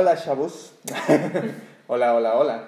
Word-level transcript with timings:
Hola 0.00 0.16
chavos. 0.16 0.74
hola, 1.88 2.14
hola, 2.14 2.36
hola. 2.36 2.64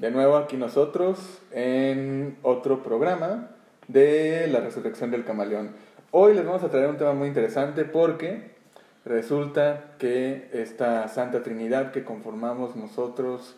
De 0.00 0.10
nuevo 0.10 0.36
aquí 0.36 0.56
nosotros 0.56 1.16
en 1.52 2.36
otro 2.42 2.82
programa 2.82 3.50
de 3.86 4.48
la 4.48 4.58
resurrección 4.58 5.12
del 5.12 5.24
camaleón. 5.24 5.70
Hoy 6.10 6.34
les 6.34 6.44
vamos 6.44 6.64
a 6.64 6.68
traer 6.68 6.88
un 6.88 6.96
tema 6.96 7.12
muy 7.12 7.28
interesante 7.28 7.84
porque 7.84 8.56
resulta 9.04 9.92
que 10.00 10.50
esta 10.52 11.06
Santa 11.06 11.44
Trinidad 11.44 11.92
que 11.92 12.02
conformamos 12.02 12.74
nosotros, 12.74 13.54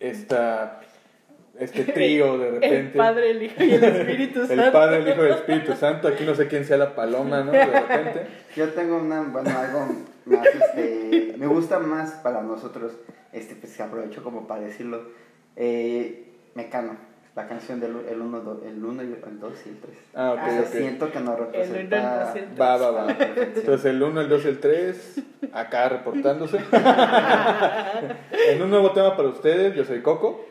esta, 0.00 0.80
este 1.58 1.84
trío 1.84 2.38
de 2.38 2.50
repente... 2.50 2.76
El 2.76 2.90
Padre, 2.92 3.30
el 3.30 3.42
Hijo 3.42 3.62
y 3.62 3.72
el 3.72 3.84
Espíritu 3.84 4.40
Santo. 4.46 4.62
El 4.62 4.72
Padre, 4.72 4.96
el 4.98 5.08
Hijo 5.08 5.22
y 5.22 5.26
el 5.26 5.34
Espíritu 5.34 5.72
Santo. 5.74 6.08
Aquí 6.08 6.24
no 6.24 6.34
sé 6.34 6.48
quién 6.48 6.64
sea 6.64 6.76
la 6.76 6.94
paloma, 6.94 7.42
¿no? 7.42 7.52
De 7.52 7.64
repente. 7.64 8.26
Yo 8.56 8.68
tengo 8.70 8.98
una, 8.98 9.22
bueno, 9.22 9.50
algo 9.50 9.86
más, 10.26 10.46
este, 10.46 11.34
me 11.38 11.46
gusta 11.46 11.78
más 11.78 12.12
para 12.22 12.42
nosotros, 12.42 12.92
este, 13.32 13.54
pues 13.56 13.78
aprovecho 13.80 14.22
como 14.22 14.46
para 14.46 14.62
decirlo, 14.62 15.02
eh, 15.56 16.32
Mecano, 16.54 16.96
la 17.34 17.48
canción 17.48 17.80
del 17.80 17.96
el 18.08 18.20
1 18.20 18.60
el 18.64 18.84
uno 18.84 19.02
y 19.02 19.06
el 19.06 19.40
2 19.40 19.52
y 19.66 19.68
el 19.68 19.80
3. 19.80 19.96
Ah, 20.14 20.32
ok, 20.32 20.40
O 20.40 20.50
sea, 20.50 20.60
ok. 20.60 20.66
siento 20.68 21.10
que 21.10 21.20
nos 21.20 21.38
El 21.38 21.42
uno, 21.42 21.50
el 21.52 21.52
representa... 21.52 22.24
dos 22.26 22.36
y 22.36 22.38
el 22.38 22.44
tres. 22.44 22.60
Va, 22.60 22.76
va, 22.76 22.90
va. 22.90 23.06
Entonces 23.10 23.84
el 23.86 24.02
1, 24.02 24.20
el 24.20 24.28
2, 24.28 24.44
el 24.46 24.60
3, 24.60 25.20
acá 25.52 25.88
reportándose. 25.88 26.58
en 28.48 28.62
un 28.62 28.70
nuevo 28.70 28.92
tema 28.92 29.16
para 29.16 29.28
ustedes, 29.28 29.74
yo 29.74 29.84
soy 29.84 30.00
Coco 30.00 30.46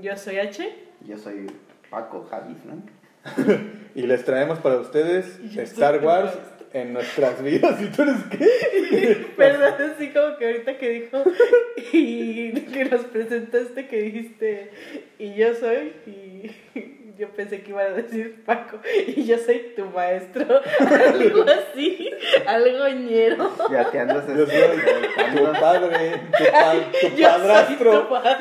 Yo 0.00 0.16
soy 0.16 0.38
H. 0.38 0.72
Yo 1.06 1.18
soy 1.18 1.46
Paco, 1.90 2.26
Javi, 2.30 2.54
Frank. 2.64 3.60
y 3.94 4.02
les 4.02 4.24
traemos 4.24 4.58
para 4.60 4.76
ustedes 4.76 5.38
yo 5.52 5.60
Star 5.62 6.02
Wars 6.04 6.32
en 6.72 6.92
nuestras 6.92 7.42
vidas. 7.42 7.80
¿Y 7.82 7.86
tú 7.86 8.02
eres 8.02 8.16
qué? 8.30 9.26
Perdón, 9.36 9.74
así 9.94 10.08
como 10.10 10.36
que 10.36 10.46
ahorita 10.46 10.78
que 10.78 10.88
dijo 10.90 11.22
y 11.92 12.52
que 12.52 12.84
nos 12.86 13.02
presentaste 13.06 13.88
que 13.88 13.96
dijiste 14.02 14.70
y 15.18 15.34
yo 15.34 15.54
soy 15.54 15.92
y 16.06 16.50
yo 17.18 17.28
pensé 17.30 17.60
que 17.62 17.70
iban 17.70 17.86
a 17.92 17.96
decir 17.96 18.42
Paco 18.46 18.78
y 19.16 19.24
yo 19.24 19.36
soy 19.36 19.72
tu 19.76 19.84
maestro, 19.86 20.46
algo 20.78 21.44
así, 21.44 22.10
algo 22.46 22.88
ñero. 22.88 23.50
Fiateándose. 23.68 24.34
Yo 24.38 24.46
soy 24.46 25.36
tu 25.36 25.60
padre, 25.60 26.20
tu, 26.38 26.44
pa- 26.52 26.72
tu 27.00 27.06
Yo 27.08 27.10
soy 27.16 27.22
padrastro. 27.40 28.02
tu 28.02 28.08
padre. 28.08 28.38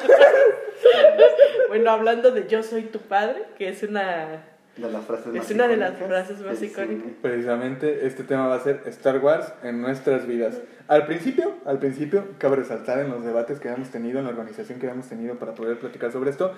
Bueno, 1.68 1.92
hablando 1.92 2.32
de 2.32 2.48
yo 2.48 2.64
soy 2.64 2.84
tu 2.84 3.00
padre, 3.00 3.44
que 3.58 3.70
es 3.70 3.84
una 3.84 4.44
De 4.76 4.92
las 4.92 5.06
frases 5.06 5.28
más 5.28 5.46
Es 5.46 5.52
una 5.52 5.68
de 5.68 5.78
las 5.78 5.92
icónicas 5.92 6.08
frases 6.08 6.40
más 6.46 6.62
icónicas. 6.62 7.12
Precisamente 7.22 8.08
este 8.08 8.24
tema 8.24 8.48
va 8.48 8.56
a 8.56 8.60
ser 8.60 8.82
Star 8.88 9.20
Wars 9.20 9.54
en 9.62 9.82
nuestras 9.82 10.26
vidas. 10.26 10.60
Al 10.88 11.06
principio, 11.06 11.54
al 11.66 11.78
principio, 11.78 12.30
cabe 12.40 12.56
resaltar 12.56 13.00
en 13.00 13.12
los 13.12 13.24
debates 13.24 13.60
que 13.60 13.70
habíamos 13.70 13.92
tenido, 13.92 14.18
en 14.18 14.26
la 14.26 14.32
organización 14.32 14.80
que 14.80 14.88
habíamos 14.88 15.08
tenido 15.08 15.36
para 15.36 15.54
poder 15.54 15.78
platicar 15.78 16.12
sobre 16.12 16.32
esto, 16.32 16.54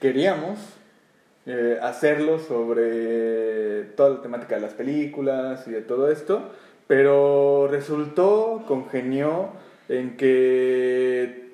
queríamos 0.00 0.58
eh, 1.46 1.78
hacerlo 1.80 2.38
sobre 2.38 3.84
toda 3.96 4.10
la 4.10 4.20
temática 4.20 4.56
de 4.56 4.60
las 4.60 4.74
películas 4.74 5.66
y 5.66 5.70
de 5.70 5.80
todo 5.80 6.10
esto, 6.10 6.50
pero 6.86 7.68
resultó, 7.70 8.64
congenió 8.66 9.52
en 9.88 10.16
que 10.16 11.45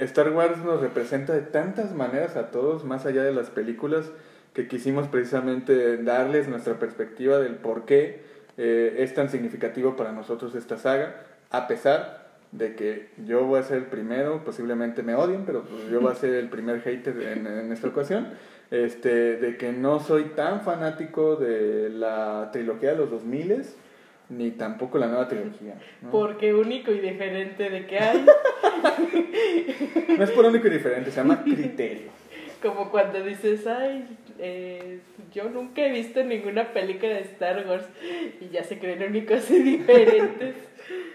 Star 0.00 0.30
Wars 0.30 0.58
nos 0.64 0.80
representa 0.80 1.32
de 1.32 1.42
tantas 1.42 1.94
maneras 1.94 2.36
a 2.36 2.50
todos, 2.50 2.84
más 2.84 3.06
allá 3.06 3.22
de 3.22 3.32
las 3.32 3.50
películas, 3.50 4.10
que 4.54 4.66
quisimos 4.66 5.08
precisamente 5.08 5.98
darles 5.98 6.48
nuestra 6.48 6.78
perspectiva 6.78 7.38
del 7.38 7.56
por 7.56 7.84
qué 7.84 8.22
eh, 8.56 8.96
es 8.98 9.14
tan 9.14 9.28
significativo 9.28 9.96
para 9.96 10.12
nosotros 10.12 10.54
esta 10.54 10.76
saga, 10.76 11.22
a 11.50 11.68
pesar 11.68 12.30
de 12.52 12.74
que 12.74 13.10
yo 13.24 13.44
voy 13.44 13.60
a 13.60 13.62
ser 13.62 13.78
el 13.78 13.84
primero, 13.84 14.44
posiblemente 14.44 15.02
me 15.02 15.14
odien, 15.14 15.44
pero 15.46 15.62
pues 15.62 15.88
yo 15.90 16.00
voy 16.00 16.12
a 16.12 16.16
ser 16.16 16.34
el 16.34 16.48
primer 16.48 16.80
hater 16.80 17.20
en, 17.22 17.70
esta 17.70 17.88
ocasión, 17.88 18.28
este, 18.70 19.36
de 19.36 19.56
que 19.56 19.72
no 19.72 20.00
soy 20.00 20.24
tan 20.36 20.62
fanático 20.62 21.36
de 21.36 21.90
la 21.90 22.50
trilogía 22.52 22.90
de 22.90 22.96
los 22.96 23.10
2000 23.10 23.64
ni 24.30 24.52
tampoco 24.52 24.98
la 24.98 25.08
nueva 25.08 25.28
trilogía. 25.28 25.74
porque 26.10 26.54
único 26.54 26.92
y 26.92 27.00
diferente 27.00 27.68
de 27.68 27.86
que 27.86 27.98
hay, 27.98 28.24
No 30.18 30.24
es 30.24 30.30
por 30.30 30.44
único 30.44 30.66
y 30.66 30.70
diferente, 30.70 31.10
se 31.10 31.16
llama 31.16 31.42
criterio. 31.42 32.19
Como 32.62 32.90
cuando 32.90 33.22
dices, 33.22 33.66
ay, 33.66 34.06
eh, 34.38 35.00
yo 35.32 35.48
nunca 35.48 35.82
he 35.82 35.92
visto 35.92 36.22
ninguna 36.22 36.72
película 36.72 37.12
de 37.12 37.20
Star 37.20 37.66
Wars 37.66 37.86
y 38.40 38.48
ya 38.48 38.64
se 38.64 38.78
creen 38.78 39.02
únicos 39.02 39.50
y 39.50 39.62
diferentes. 39.62 40.54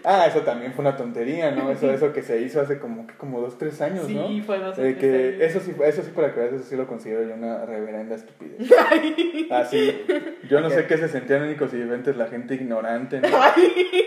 Ah, 0.03 0.27
eso 0.27 0.41
también 0.41 0.73
fue 0.73 0.83
una 0.83 0.95
tontería, 0.95 1.51
¿no? 1.51 1.71
Eso, 1.71 1.91
eso 1.91 2.13
que 2.13 2.21
se 2.21 2.39
hizo 2.39 2.61
hace 2.61 2.77
como, 2.77 3.07
que 3.07 3.15
como 3.15 3.41
dos, 3.41 3.57
tres 3.57 3.81
años, 3.81 4.07
¿no? 4.07 4.27
Sí, 4.27 4.41
fue 4.45 4.59
dos 4.59 4.75
que 4.75 4.83
años. 4.83 5.41
eso 5.41 5.59
sí, 5.59 5.73
eso 5.83 6.03
sí 6.03 6.11
para 6.13 6.33
que 6.33 6.39
veas, 6.39 6.53
eso 6.53 6.63
sí 6.63 6.75
lo 6.75 6.87
considero 6.87 7.27
yo 7.27 7.33
una 7.33 7.65
reverenda 7.65 8.15
estupidez. 8.15 8.71
Así, 9.51 10.05
yo 10.47 10.61
no 10.61 10.69
sé 10.69 10.85
qué 10.85 10.97
se 10.97 11.09
sentían 11.09 11.43
únicos 11.43 11.73
y 11.73 11.77
diferentes 11.77 12.15
la 12.15 12.27
gente 12.27 12.53
ignorante, 12.53 13.19
¿no? 13.19 13.27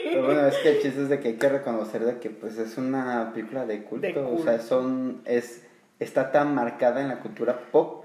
Pero 0.05 0.25
bueno, 0.25 0.47
es 0.47 0.57
que 0.59 0.71
el 0.71 0.83
chiste 0.83 1.03
es 1.03 1.09
de 1.09 1.19
que 1.19 1.29
hay 1.29 1.35
que 1.35 1.49
reconocer 1.49 2.05
de 2.05 2.19
que 2.19 2.31
pues 2.31 2.59
es 2.59 2.79
una 2.79 3.33
película 3.35 3.67
de 3.67 3.83
culto, 3.83 4.07
De 4.07 4.15
o 4.19 4.39
sea, 4.39 4.59
culto. 4.59 4.63
son 4.67 5.21
es 5.25 5.68
está 6.01 6.31
tan 6.33 6.55
marcada 6.55 7.01
en 7.01 7.09
la 7.09 7.21
cultura 7.21 7.59
pop 7.73 8.05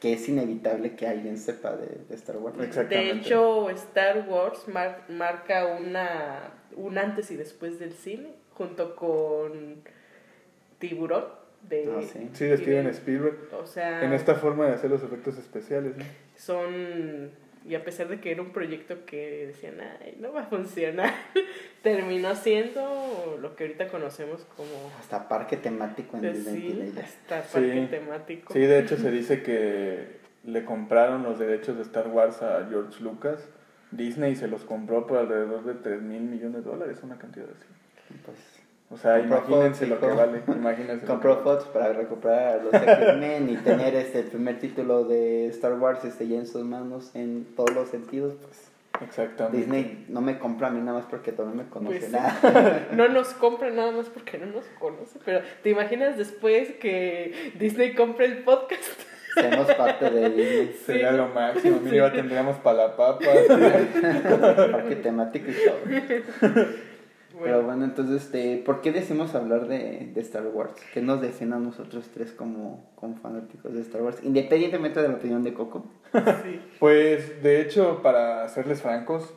que 0.00 0.12
es 0.12 0.28
inevitable 0.28 0.96
que 0.96 1.06
alguien 1.06 1.38
sepa 1.38 1.76
de, 1.76 1.86
de 2.08 2.14
Star 2.14 2.36
Wars. 2.36 2.56
Exactamente. 2.60 3.14
De 3.14 3.20
hecho, 3.20 3.70
Star 3.70 4.26
Wars 4.28 4.68
mar- 4.68 5.04
marca 5.08 5.66
una, 5.66 6.50
un 6.76 6.98
antes 6.98 7.30
y 7.30 7.36
después 7.36 7.78
del 7.78 7.92
cine, 7.94 8.28
junto 8.54 8.94
con 8.96 9.82
Tiburón. 10.78 11.24
De, 11.62 11.88
Ah, 11.96 12.02
sí. 12.02 12.28
Sí, 12.34 12.44
de 12.44 12.58
Steven 12.58 12.86
Spielberg. 12.88 13.38
O 13.58 13.64
sea, 13.64 14.04
En 14.04 14.12
esta 14.12 14.34
forma 14.34 14.66
de 14.66 14.74
hacer 14.74 14.90
los 14.90 15.02
efectos 15.02 15.38
especiales, 15.38 15.96
¿no? 15.96 16.04
son. 16.36 17.30
Y 17.66 17.74
a 17.76 17.84
pesar 17.84 18.08
de 18.08 18.20
que 18.20 18.30
era 18.30 18.42
un 18.42 18.50
proyecto 18.52 19.06
que 19.06 19.46
decían, 19.46 19.76
ay, 19.80 20.16
no 20.20 20.32
va 20.34 20.42
a 20.42 20.46
funcionar, 20.46 21.12
terminó 21.82 22.34
siendo 22.34 23.38
lo 23.40 23.56
que 23.56 23.64
ahorita 23.64 23.88
conocemos 23.88 24.44
como. 24.56 24.68
Hasta 24.98 25.28
parque 25.28 25.56
temático 25.56 26.16
en 26.16 26.22
pues 26.22 26.44
Disney 26.44 26.92
sí, 26.92 26.98
hasta 27.00 27.42
parque 27.42 27.80
Sí. 27.84 27.86
temático. 27.90 28.52
Sí, 28.52 28.60
de 28.60 28.78
hecho 28.80 28.96
se 28.98 29.10
dice 29.10 29.42
que 29.42 30.18
le 30.44 30.64
compraron 30.66 31.22
los 31.22 31.38
derechos 31.38 31.76
de 31.76 31.82
Star 31.82 32.08
Wars 32.08 32.42
a 32.42 32.66
George 32.68 33.02
Lucas. 33.02 33.48
Disney 33.90 34.34
se 34.36 34.48
los 34.48 34.64
compró 34.64 35.06
por 35.06 35.18
alrededor 35.18 35.64
de 35.64 35.74
3 35.74 36.02
mil 36.02 36.22
millones 36.22 36.64
de 36.64 36.70
dólares, 36.70 36.98
una 37.02 37.16
cantidad 37.16 37.46
así. 37.46 37.66
Pues, 38.26 38.53
O 38.94 38.96
sea, 38.96 39.18
Compró 39.18 39.38
imagínense 39.38 39.86
Fox, 39.86 39.90
lo 39.90 40.08
que 40.08 40.14
vale. 40.14 40.42
Imagínense 40.46 41.02
lo 41.06 41.12
compró 41.12 41.38
que 41.42 41.44
vale. 41.48 41.58
Fox 41.60 41.70
para 41.72 41.92
recuperar 41.92 42.60
a 42.60 42.62
los 42.62 42.72
X-Men 42.74 43.50
y 43.50 43.56
tener 43.56 43.94
este 43.96 44.20
el 44.20 44.26
primer 44.26 44.58
título 44.60 45.04
de 45.04 45.48
Star 45.48 45.72
Wars 45.74 46.04
este 46.04 46.28
ya 46.28 46.38
en 46.38 46.46
sus 46.46 46.62
manos 46.64 47.10
en 47.14 47.44
todos 47.56 47.74
los 47.74 47.88
sentidos, 47.88 48.34
pues 48.40 48.70
Exactamente. 49.02 49.56
Disney 49.58 50.06
no 50.08 50.20
me 50.20 50.38
compra 50.38 50.68
a 50.68 50.70
mí 50.70 50.78
nada 50.80 50.98
más 50.98 51.06
porque 51.06 51.32
todavía 51.32 51.64
me 51.64 51.68
conoce 51.68 51.98
Pues 51.98 52.10
sí. 52.10 52.12
nada. 52.16 52.86
No 52.92 53.08
nos 53.08 53.28
compra 53.34 53.70
nada 53.70 53.90
más 53.90 54.06
porque 54.08 54.38
no 54.38 54.46
nos 54.46 54.64
conoce, 54.78 55.18
pero 55.24 55.40
¿te 55.64 55.70
imaginas 55.70 56.16
después 56.16 56.70
que 56.74 57.52
Disney 57.58 57.94
compre 57.94 58.26
el 58.26 58.44
podcast? 58.44 58.84
Seamos 59.34 59.66
parte 59.74 60.08
de 60.10 60.30
Disney. 60.30 60.76
Sería 60.86 61.10
Sí. 61.10 61.16
lo 61.16 61.26
máximo. 61.26 61.80
Sí. 61.82 61.88
Mira, 61.90 62.12
tendríamos 62.12 62.56
palapapa. 62.58 63.18
Parque 64.70 64.94
temático 65.02 65.46
y 65.50 65.54
todo. 65.54 66.64
Pero 67.42 67.62
bueno, 67.62 67.84
entonces, 67.84 68.22
este, 68.22 68.62
¿por 68.64 68.80
qué 68.80 68.92
decimos 68.92 69.34
hablar 69.34 69.66
de, 69.66 70.10
de 70.14 70.20
Star 70.20 70.46
Wars? 70.46 70.74
¿Qué 70.92 71.00
nos 71.00 71.20
define 71.20 71.56
a 71.56 71.58
nosotros 71.58 72.08
tres 72.14 72.32
como, 72.32 72.90
como 72.94 73.16
fanáticos 73.16 73.74
de 73.74 73.80
Star 73.80 74.02
Wars? 74.02 74.18
Independientemente 74.22 75.02
de 75.02 75.08
la 75.08 75.14
opinión 75.14 75.42
de 75.42 75.54
Coco. 75.54 75.86
Sí. 76.12 76.60
Pues, 76.78 77.42
de 77.42 77.60
hecho, 77.60 78.02
para 78.02 78.48
serles 78.48 78.82
francos, 78.82 79.32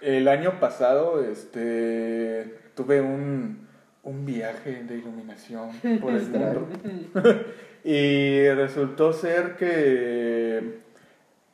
el 0.00 0.28
año 0.28 0.60
pasado 0.60 1.22
este, 1.22 2.58
tuve 2.74 3.00
un, 3.00 3.66
un 4.02 4.24
viaje 4.24 4.84
de 4.84 4.96
iluminación 4.96 5.70
por 6.00 6.12
el 6.12 6.22
mundo. 6.28 6.68
y 7.84 8.48
resultó 8.50 9.12
ser 9.12 9.56
que 9.56 10.80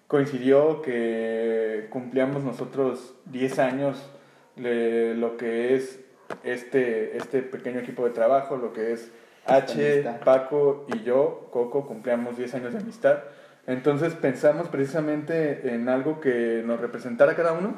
coincidió 0.06 0.82
que 0.82 1.86
cumplíamos 1.90 2.44
nosotros 2.44 3.14
10 3.26 3.58
años 3.58 4.10
de 4.56 5.14
lo 5.14 5.36
que 5.36 5.74
es 5.74 6.00
este, 6.44 7.16
este 7.16 7.42
pequeño 7.42 7.80
equipo 7.80 8.04
de 8.04 8.10
trabajo, 8.10 8.56
lo 8.56 8.72
que 8.72 8.92
es 8.92 9.10
H, 9.46 9.92
amistad. 9.92 10.20
Paco 10.24 10.86
y 10.88 11.02
yo, 11.02 11.48
Coco, 11.50 11.86
cumplíamos 11.86 12.36
10 12.36 12.54
años 12.54 12.72
de 12.72 12.78
amistad. 12.78 13.18
Entonces 13.66 14.14
pensamos 14.14 14.68
precisamente 14.68 15.74
en 15.74 15.88
algo 15.88 16.20
que 16.20 16.62
nos 16.64 16.80
representara 16.80 17.36
cada 17.36 17.52
uno 17.52 17.74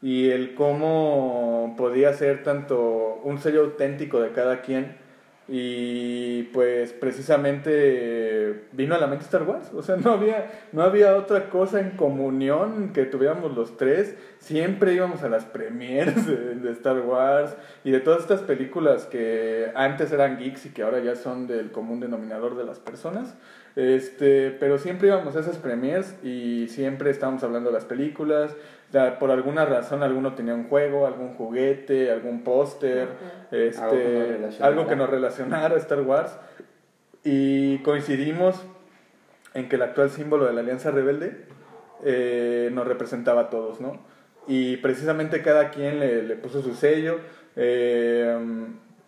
y 0.00 0.30
el 0.30 0.54
cómo 0.54 1.74
podía 1.76 2.12
ser 2.12 2.44
tanto 2.44 3.20
un 3.24 3.38
sello 3.38 3.62
auténtico 3.62 4.20
de 4.20 4.30
cada 4.30 4.60
quien 4.60 4.96
y 5.50 6.42
pues 6.52 6.92
precisamente 6.92 8.64
vino 8.72 8.94
a 8.94 8.98
la 8.98 9.06
mente 9.06 9.24
Star 9.24 9.44
Wars. 9.44 9.72
O 9.74 9.82
sea, 9.82 9.96
no 9.96 10.12
había, 10.12 10.50
no 10.72 10.82
había 10.82 11.16
otra 11.16 11.48
cosa 11.48 11.80
en 11.80 11.92
comunión 11.92 12.92
que 12.92 13.06
tuviéramos 13.06 13.56
los 13.56 13.78
tres. 13.78 14.14
Siempre 14.40 14.92
íbamos 14.92 15.22
a 15.22 15.30
las 15.30 15.46
premieres 15.46 16.26
de, 16.26 16.70
Star 16.72 17.00
Wars 17.00 17.56
y 17.82 17.90
de 17.90 18.00
todas 18.00 18.20
estas 18.20 18.42
películas 18.42 19.06
que 19.06 19.72
antes 19.74 20.12
eran 20.12 20.38
geeks 20.38 20.66
y 20.66 20.68
que 20.70 20.82
ahora 20.82 21.00
ya 21.00 21.16
son 21.16 21.46
del 21.46 21.72
común 21.72 22.00
denominador 22.00 22.54
de 22.56 22.64
las 22.64 22.78
personas. 22.78 23.34
Este, 23.74 24.50
pero 24.50 24.76
siempre 24.76 25.08
íbamos 25.08 25.34
a 25.36 25.40
esas 25.40 25.56
premiers 25.56 26.14
y 26.22 26.68
siempre 26.68 27.10
estábamos 27.10 27.42
hablando 27.42 27.70
de 27.70 27.74
las 27.74 27.86
películas. 27.86 28.54
Por 29.20 29.30
alguna 29.30 29.66
razón 29.66 30.02
alguno 30.02 30.34
tenía 30.34 30.54
un 30.54 30.68
juego, 30.68 31.06
algún 31.06 31.34
juguete, 31.34 32.10
algún 32.10 32.42
póster, 32.42 33.08
este, 33.50 33.78
Algo 33.82 33.96
que 33.96 34.06
nos 34.08 34.28
relacionara. 34.28 34.66
algo 34.66 34.86
que 34.86 34.96
nos 34.96 35.10
relacionara 35.10 35.74
a 35.74 35.78
Star 35.78 36.00
Wars. 36.00 36.38
Y 37.24 37.78
coincidimos 37.78 38.64
en 39.54 39.68
que 39.68 39.76
el 39.76 39.82
actual 39.82 40.08
símbolo 40.10 40.46
de 40.46 40.52
la 40.54 40.60
Alianza 40.60 40.90
Rebelde 40.90 41.44
eh, 42.04 42.70
nos 42.72 42.86
representaba 42.86 43.42
a 43.42 43.50
todos, 43.50 43.80
¿no? 43.80 43.98
Y 44.46 44.78
precisamente 44.78 45.42
cada 45.42 45.68
quien 45.70 46.00
le, 46.00 46.22
le 46.22 46.36
puso 46.36 46.62
su 46.62 46.74
sello. 46.74 47.18
eh, 47.56 48.38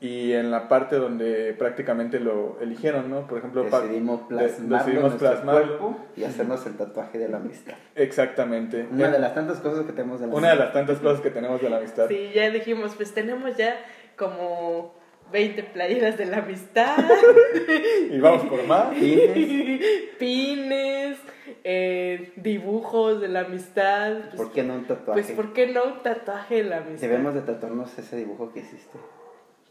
y 0.01 0.33
en 0.33 0.51
la 0.51 0.67
parte 0.69 0.97
donde 0.97 1.53
prácticamente 1.59 2.21
lo 2.21 2.59
eligieron, 2.61 3.11
¿no? 3.11 3.27
Por 3.27 3.39
ejemplo, 3.39 3.65
Decidimos 3.65 4.21
de- 4.29 4.37
plasmarlo 4.37 4.77
decidimos 4.79 4.87
en 4.87 5.01
nuestro 5.03 5.19
plasmarlo. 5.31 5.79
cuerpo 5.79 5.99
y 6.17 6.25
hacernos 6.25 6.67
el 6.67 6.77
tatuaje 6.77 7.19
de 7.19 7.29
la 7.29 7.37
amistad. 7.37 7.75
Exactamente. 7.95 8.87
Una 8.91 9.09
de 9.11 9.19
las 9.19 9.35
tantas 9.35 9.59
cosas 9.61 9.85
que 9.85 9.93
tenemos 9.93 10.21
de 10.21 10.27
la 10.29 10.35
Una 10.35 10.49
de 10.51 10.57
las 10.57 10.73
tantas 10.73 10.99
cosas 11.01 11.21
que 11.21 11.31
tenemos 11.31 11.61
de 11.61 11.69
la 11.71 11.77
amistad. 11.79 12.09
Sí, 12.09 12.31
ya 12.35 12.49
dijimos, 12.51 12.95
pues 12.97 13.13
tenemos 13.13 13.57
ya 13.59 13.77
como 14.17 14.95
20 15.33 15.63
playeras 15.65 16.17
de 16.19 16.27
la 16.27 16.39
amistad, 16.39 16.97
Y 18.11 18.19
vamos 18.21 18.45
por 18.47 18.65
más. 18.67 18.95
Pines. 18.95 19.81
pines, 20.19 21.19
eh, 21.63 22.33
dibujos 22.37 23.21
de 23.21 23.29
la 23.29 23.41
amistad. 23.41 24.13
Pues, 24.31 24.37
¿Por 24.37 24.53
qué 24.53 24.63
no 24.63 24.75
un 24.75 24.87
tatuaje? 24.87 25.23
Pues, 25.23 25.33
¿por 25.37 25.53
qué 25.53 25.67
no 25.67 25.85
un 25.85 26.03
tatuaje 26.03 26.57
de 26.57 26.65
la 26.65 26.79
amistad? 26.79 27.07
Debemos 27.07 27.35
de 27.35 27.43
tatuarnos 27.43 27.97
ese 27.99 28.17
dibujo 28.17 28.53
que 28.53 28.61
hiciste. 28.61 28.99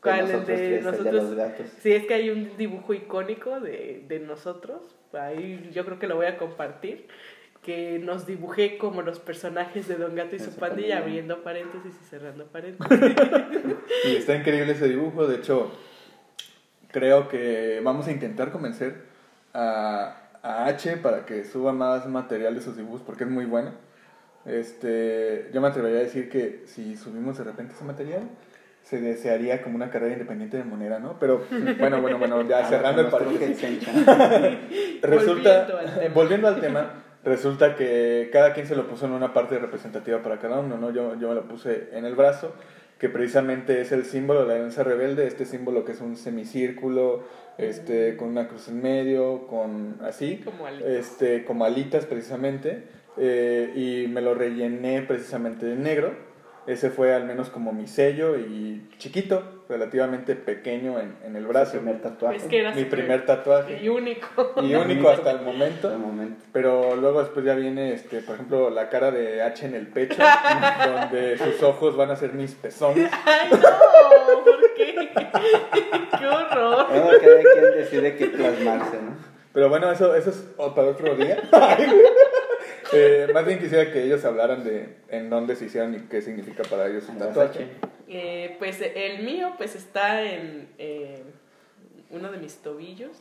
¿Cuál? 0.01 0.19
El 0.19 0.25
nosotros 0.25 0.47
de 0.47 0.55
tres, 0.55 0.69
el 0.69 0.83
de 0.83 0.91
nosotros. 0.91 1.13
los 1.13 1.35
gatos. 1.35 1.65
Sí, 1.81 1.91
es 1.91 2.05
que 2.05 2.13
hay 2.13 2.29
un 2.29 2.57
dibujo 2.57 2.93
icónico 2.93 3.59
de, 3.59 4.05
de 4.07 4.19
nosotros. 4.19 4.81
Ahí 5.13 5.69
yo 5.73 5.85
creo 5.85 5.99
que 5.99 6.07
lo 6.07 6.15
voy 6.15 6.27
a 6.27 6.37
compartir. 6.37 7.07
Que 7.61 7.99
nos 7.99 8.25
dibujé 8.25 8.77
como 8.77 9.01
los 9.01 9.19
personajes 9.19 9.87
de 9.87 9.95
Don 9.95 10.15
Gato 10.15 10.35
y 10.35 10.39
su 10.39 10.51
pandilla. 10.51 10.99
abriendo 10.99 11.43
paréntesis 11.43 11.93
y 12.01 12.05
cerrando 12.05 12.45
paréntesis. 12.47 12.97
Y 14.05 14.15
está 14.15 14.35
increíble 14.35 14.71
ese 14.71 14.87
dibujo. 14.87 15.27
De 15.27 15.35
hecho, 15.35 15.71
creo 16.91 17.27
que 17.27 17.81
vamos 17.83 18.07
a 18.07 18.11
intentar 18.11 18.51
convencer 18.51 19.03
a, 19.53 20.29
a 20.41 20.65
H 20.67 20.97
para 20.97 21.25
que 21.25 21.43
suba 21.43 21.73
más 21.73 22.07
material 22.07 22.55
de 22.55 22.61
sus 22.61 22.77
dibujos 22.77 23.01
porque 23.01 23.25
es 23.25 23.29
muy 23.29 23.45
bueno. 23.45 23.71
Este, 24.45 25.49
yo 25.53 25.61
me 25.61 25.67
atrevería 25.67 25.99
a 25.99 26.03
decir 26.03 26.29
que 26.29 26.63
si 26.65 26.95
subimos 26.95 27.37
de 27.37 27.43
repente 27.43 27.73
ese 27.73 27.83
material, 27.83 28.23
se 28.89 28.99
desearía 28.99 29.61
como 29.61 29.75
una 29.75 29.91
carrera 29.91 30.13
independiente 30.13 30.57
de 30.57 30.63
moneda, 30.63 30.97
¿no? 30.99 31.19
Pero 31.19 31.45
bueno, 31.77 32.01
bueno, 32.01 32.17
bueno, 32.17 32.41
ya 32.47 32.59
A 32.65 32.69
cerrando 32.69 33.01
el 33.01 33.07
paréntesis. 33.07 33.61
Resulta, 35.01 35.67
Volviendo 35.67 35.77
al 35.77 35.95
tema. 35.95 36.13
volviendo 36.13 36.47
al 36.47 36.59
tema, 36.59 36.93
resulta 37.23 37.75
que 37.75 38.29
cada 38.33 38.53
quien 38.53 38.65
se 38.65 38.75
lo 38.75 38.87
puso 38.87 39.05
en 39.05 39.11
una 39.11 39.31
parte 39.33 39.59
representativa 39.59 40.23
para 40.23 40.39
cada 40.39 40.59
uno, 40.59 40.77
¿no? 40.77 40.91
Yo, 40.91 41.15
yo 41.19 41.29
me 41.29 41.35
lo 41.35 41.47
puse 41.47 41.89
en 41.93 42.05
el 42.05 42.15
brazo, 42.15 42.53
que 42.97 43.09
precisamente 43.09 43.79
es 43.81 43.91
el 43.91 44.05
símbolo 44.05 44.41
de 44.41 44.47
la 44.47 44.53
alianza 44.55 44.83
rebelde, 44.83 45.27
este 45.27 45.45
símbolo 45.45 45.85
que 45.85 45.91
es 45.91 46.01
un 46.01 46.15
semicírculo, 46.17 47.23
este, 47.59 48.17
con 48.17 48.29
una 48.29 48.47
cruz 48.47 48.69
en 48.69 48.81
medio, 48.81 49.45
con 49.47 49.97
así, 50.03 50.41
Como 50.43 50.65
alitas. 50.65 50.89
este, 50.89 51.45
como 51.45 51.63
alitas 51.65 52.05
precisamente, 52.07 52.85
eh, 53.17 53.71
y 53.75 54.07
me 54.07 54.21
lo 54.21 54.33
rellené 54.33 55.01
precisamente 55.03 55.65
de 55.65 55.75
negro. 55.75 56.28
Ese 56.69 56.91
fue 56.91 57.15
al 57.15 57.25
menos 57.25 57.49
como 57.49 57.73
mi 57.73 57.87
sello 57.87 58.37
y 58.37 58.87
chiquito, 58.99 59.63
relativamente 59.67 60.35
pequeño 60.35 60.99
en, 60.99 61.15
en 61.25 61.35
el 61.35 61.47
brazo. 61.47 61.71
primer 61.71 61.99
tatuaje. 61.99 62.37
Es 62.37 62.43
que 62.43 62.59
era 62.59 62.75
Mi 62.75 62.85
primer 62.85 63.25
tatuaje. 63.25 63.79
Y 63.81 63.89
único. 63.89 64.53
Y 64.61 64.75
único 64.75 65.09
hasta 65.09 65.31
el 65.31 65.41
momento. 65.41 65.87
Hasta 65.87 65.93
el 65.93 65.99
momento. 65.99 66.45
Pero 66.53 66.95
luego 66.95 67.21
después 67.21 67.43
ya 67.43 67.55
viene, 67.55 67.93
este, 67.93 68.21
por 68.21 68.35
ejemplo, 68.35 68.69
la 68.69 68.87
cara 68.89 69.09
de 69.09 69.41
H 69.41 69.65
en 69.65 69.73
el 69.73 69.87
pecho, 69.87 70.21
donde 70.85 71.39
sus 71.39 71.63
ojos 71.63 71.97
van 71.97 72.11
a 72.11 72.15
ser 72.15 72.33
mis 72.33 72.53
pezones. 72.53 73.09
¡Ay, 73.25 73.49
no! 73.49 74.43
¿Por 74.43 74.73
qué? 74.75 74.95
¡Qué 76.19 76.27
horror! 76.27 76.85
Bueno, 76.87 77.07
cada 77.19 77.41
quien 77.41 77.71
decide 77.77 78.15
qué 78.15 78.27
plasmarse, 78.27 78.97
¿no? 79.01 79.17
Pero 79.53 79.69
bueno, 79.69 79.91
eso, 79.91 80.13
eso 80.13 80.29
es 80.29 80.37
para 80.55 80.89
otro 80.89 81.15
día. 81.15 81.41
Eh, 82.93 83.27
más 83.33 83.45
bien 83.45 83.59
quisiera 83.59 83.91
que 83.91 84.03
ellos 84.03 84.23
hablaran 84.25 84.63
de 84.63 84.95
en 85.09 85.29
dónde 85.29 85.55
se 85.55 85.65
hicieron 85.65 85.93
y 85.95 85.99
qué 86.07 86.21
significa 86.21 86.63
para 86.63 86.87
ellos 86.87 87.03
un 87.09 87.17
tatuaje. 87.19 87.67
Eh, 88.07 88.55
pues 88.59 88.81
el 88.81 89.23
mío 89.23 89.53
pues 89.57 89.75
está 89.75 90.23
en 90.23 90.67
eh, 90.79 91.21
uno 92.09 92.31
de 92.31 92.37
mis 92.39 92.57
tobillos 92.63 93.11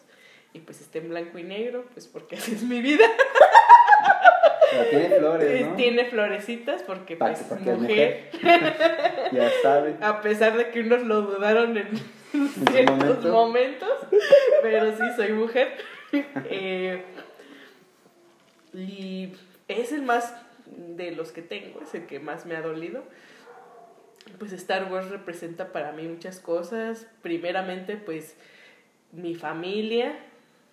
y 0.54 0.60
pues 0.60 0.80
está 0.80 0.98
en 0.98 1.10
blanco 1.10 1.38
y 1.38 1.42
negro, 1.42 1.84
pues 1.92 2.06
porque 2.06 2.36
así 2.38 2.52
es 2.54 2.62
mi 2.62 2.80
vida. 2.80 3.04
Pero 4.70 4.84
tiene 4.90 5.16
flores, 5.18 5.66
¿no? 5.66 5.76
Tiene 5.76 6.04
florecitas 6.06 6.82
porque 6.82 7.16
Pa- 7.16 7.26
pues 7.28 7.40
porque 7.48 7.70
es 7.72 7.78
mujer, 7.78 8.30
Ya 9.32 9.50
sabe. 9.62 9.96
a 10.00 10.20
pesar 10.22 10.56
de 10.56 10.70
que 10.70 10.80
unos 10.80 11.02
lo 11.04 11.22
dudaron 11.22 11.76
en 11.76 11.88
ciertos 12.72 12.96
momento. 13.24 13.28
momentos, 13.32 13.92
pero 14.62 14.92
sí 14.92 15.02
soy 15.16 15.32
mujer. 15.32 15.68
Eh, 16.50 17.02
y 18.74 19.32
es 19.68 19.92
el 19.92 20.02
más 20.02 20.34
de 20.96 21.12
los 21.12 21.32
que 21.32 21.42
tengo, 21.42 21.80
es 21.82 21.94
el 21.94 22.06
que 22.06 22.20
más 22.20 22.46
me 22.46 22.56
ha 22.56 22.62
dolido. 22.62 23.04
Pues 24.38 24.52
Star 24.52 24.92
Wars 24.92 25.08
representa 25.08 25.72
para 25.72 25.92
mí 25.92 26.06
muchas 26.06 26.40
cosas. 26.40 27.06
Primeramente, 27.22 27.96
pues 27.96 28.36
mi 29.12 29.34
familia, 29.34 30.18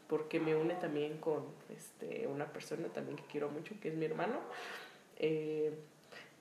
porque 0.08 0.40
me 0.40 0.56
une 0.56 0.76
también 0.76 1.18
con 1.18 1.46
este, 1.76 2.28
una 2.28 2.46
persona 2.48 2.88
también 2.90 3.18
que 3.18 3.24
quiero 3.24 3.50
mucho, 3.50 3.76
que 3.82 3.90
es 3.90 3.96
mi 3.96 4.06
hermano. 4.06 4.40
Eh, 5.18 5.74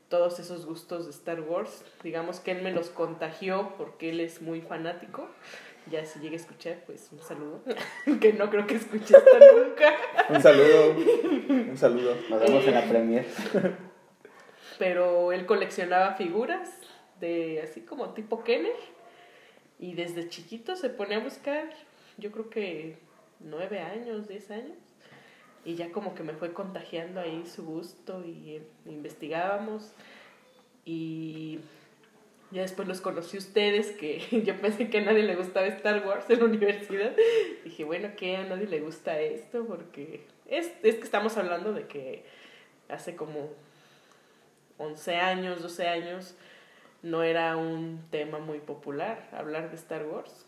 todos 0.09 0.39
esos 0.39 0.67
gustos 0.67 1.07
de 1.07 1.11
Star 1.11 1.41
Wars, 1.41 1.85
digamos 2.03 2.41
que 2.41 2.53
él 2.53 2.63
me 2.63 2.73
los 2.73 2.91
contagió 2.91 3.75
porque 3.77 4.11
él 4.11 4.21
es 4.21 4.43
muy 4.43 4.61
fanático. 4.61 5.29
Ya 5.91 6.05
si 6.07 6.19
llega 6.19 6.33
a 6.33 6.37
escuchar, 6.37 6.83
pues 6.87 7.11
un 7.13 7.21
saludo, 7.21 7.63
que 8.21 8.33
no 8.33 8.49
creo 8.49 8.67
que 8.67 8.77
escuche 8.77 9.15
esto 9.17 9.39
nunca. 9.55 9.93
Un 10.31 10.41
saludo. 10.41 10.95
Un 11.49 11.77
saludo. 11.77 12.17
Nos 12.31 12.41
vemos 12.41 12.65
en 12.67 12.75
la 12.75 12.89
premier. 12.89 13.27
Pero 14.79 15.33
él 15.33 15.45
coleccionaba 15.47 16.15
figuras 16.15 16.71
de 17.21 17.61
así 17.63 17.83
como 17.83 18.15
tipo 18.15 18.43
Kenner 18.43 18.75
y 19.79 19.95
desde 19.95 20.29
chiquito 20.29 20.77
se 20.77 20.89
pone 20.89 21.17
a 21.17 21.19
buscar, 21.19 21.69
yo 22.17 22.33
creo 22.33 22.49
que 22.49 22.97
nueve 23.41 23.81
años, 23.81 24.29
diez 24.29 24.51
años, 24.51 24.79
y 25.65 25.75
ya 25.75 25.91
como 25.93 26.15
que 26.15 26.23
me 26.23 26.35
fue 26.35 26.53
contagiando 26.53 27.21
ahí 27.21 27.45
su 27.47 27.65
gusto 27.65 28.25
y 28.25 28.57
eh, 28.57 28.63
investigábamos 28.87 29.93
y 30.85 31.61
ya 32.55 32.63
después 32.63 32.87
los 32.87 33.01
conocí 33.01 33.37
ustedes, 33.37 33.91
que 33.91 34.21
yo 34.47 34.57
pensé 34.61 34.89
que 34.89 34.99
a 34.99 35.05
nadie 35.05 35.25
le 35.25 35.35
gustaba 35.35 35.67
Star 35.67 36.07
Wars 36.07 36.31
en 36.31 36.39
la 36.39 36.45
universidad. 36.45 37.13
Dije, 37.65 37.85
bueno, 37.85 38.11
que 38.17 38.37
a 38.37 38.45
nadie 38.45 38.67
le 38.67 38.81
gusta 38.81 39.21
esto, 39.21 39.67
porque 39.67 40.25
es, 40.47 40.71
es 40.85 40.95
que 40.95 41.03
estamos 41.03 41.37
hablando 41.37 41.73
de 41.73 41.87
que 41.89 42.25
hace 42.89 43.17
como 43.17 43.51
11 44.79 45.17
años, 45.17 45.63
12 45.63 45.89
años, 45.89 46.37
no 47.03 47.25
era 47.25 47.57
un 47.57 48.05
tema 48.11 48.39
muy 48.39 48.61
popular 48.61 49.29
hablar 49.33 49.71
de 49.71 49.77
Star 49.77 50.07
Wars, 50.07 50.47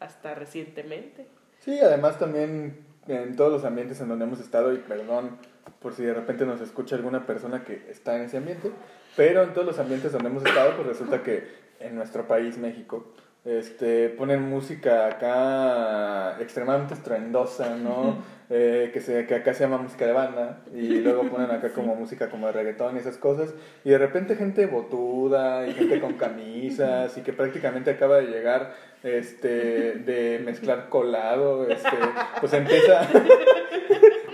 hasta 0.00 0.34
recientemente. 0.34 1.26
Sí, 1.60 1.80
además 1.80 2.18
también 2.18 2.84
en 3.08 3.36
todos 3.36 3.50
los 3.50 3.64
ambientes 3.64 3.98
en 4.02 4.08
donde 4.08 4.26
hemos 4.26 4.40
estado, 4.40 4.74
y 4.74 4.78
perdón 4.78 5.38
por 5.80 5.94
si 5.94 6.02
de 6.02 6.12
repente 6.12 6.44
nos 6.44 6.60
escucha 6.60 6.96
alguna 6.96 7.24
persona 7.24 7.64
que 7.64 7.86
está 7.88 8.16
en 8.16 8.22
ese 8.22 8.36
ambiente, 8.36 8.70
pero 9.16 9.42
en 9.42 9.52
todos 9.52 9.66
los 9.66 9.78
ambientes 9.78 10.12
donde 10.12 10.28
hemos 10.28 10.44
estado, 10.44 10.76
pues 10.76 10.88
resulta 10.88 11.22
que 11.22 11.44
en 11.80 11.96
nuestro 11.96 12.26
país, 12.26 12.58
México, 12.58 13.06
este, 13.44 14.10
ponen 14.10 14.42
música 14.42 15.06
acá 15.06 16.36
extremadamente 16.40 16.94
estruendosa, 16.94 17.76
¿no? 17.76 18.18
Eh, 18.50 18.90
que, 18.94 19.00
se, 19.00 19.26
que 19.26 19.34
acá 19.34 19.52
se 19.52 19.64
llama 19.64 19.78
música 19.78 20.06
de 20.06 20.12
banda, 20.12 20.60
y 20.74 21.00
luego 21.00 21.24
ponen 21.24 21.50
acá 21.50 21.70
como 21.72 21.94
música 21.94 22.30
como 22.30 22.46
de 22.46 22.52
reggaetón 22.52 22.96
y 22.96 22.98
esas 22.98 23.18
cosas, 23.18 23.54
y 23.84 23.90
de 23.90 23.98
repente 23.98 24.36
gente 24.36 24.66
botuda 24.66 25.66
y 25.66 25.74
gente 25.74 26.00
con 26.00 26.14
camisas, 26.14 27.16
y 27.18 27.22
que 27.22 27.32
prácticamente 27.32 27.90
acaba 27.90 28.16
de 28.16 28.26
llegar 28.26 28.74
este, 29.02 29.92
de 29.92 30.40
mezclar 30.44 30.88
colado, 30.88 31.68
este, 31.68 31.96
pues 32.40 32.52
empieza... 32.52 33.08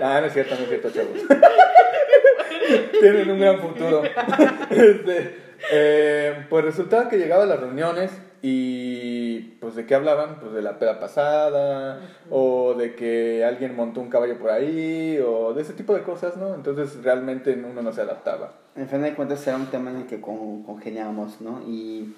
Ah, 0.00 0.20
no 0.20 0.26
es 0.26 0.32
cierto, 0.32 0.56
no 0.56 0.62
es 0.62 0.68
cierto, 0.68 0.90
chavos. 0.90 1.20
Tienen 3.00 3.30
un 3.30 3.40
gran 3.40 3.58
futuro. 3.58 4.02
Este, 4.70 5.36
eh, 5.72 6.46
pues 6.48 6.64
resultaba 6.64 7.08
que 7.08 7.18
llegaba 7.18 7.44
a 7.44 7.46
las 7.46 7.60
reuniones 7.60 8.10
y 8.42 9.40
pues 9.60 9.74
de 9.74 9.86
qué 9.86 9.94
hablaban, 9.94 10.38
pues 10.40 10.52
de 10.52 10.60
la 10.60 10.78
peda 10.78 11.00
pasada, 11.00 12.00
o 12.28 12.74
de 12.74 12.94
que 12.94 13.44
alguien 13.44 13.74
montó 13.74 14.00
un 14.00 14.10
caballo 14.10 14.38
por 14.38 14.50
ahí, 14.50 15.18
o 15.18 15.54
de 15.54 15.62
ese 15.62 15.72
tipo 15.72 15.94
de 15.94 16.02
cosas, 16.02 16.36
¿no? 16.36 16.54
Entonces 16.54 17.02
realmente 17.02 17.52
uno 17.52 17.80
no 17.80 17.92
se 17.92 18.02
adaptaba. 18.02 18.52
En 18.76 18.88
fin 18.88 19.02
de 19.02 19.14
cuentas 19.14 19.46
era 19.46 19.56
un 19.56 19.66
tema 19.66 19.90
en 19.90 19.98
el 19.98 20.06
que 20.06 20.20
con, 20.20 20.62
congeniábamos, 20.64 21.40
¿no? 21.40 21.62
Y 21.66 22.14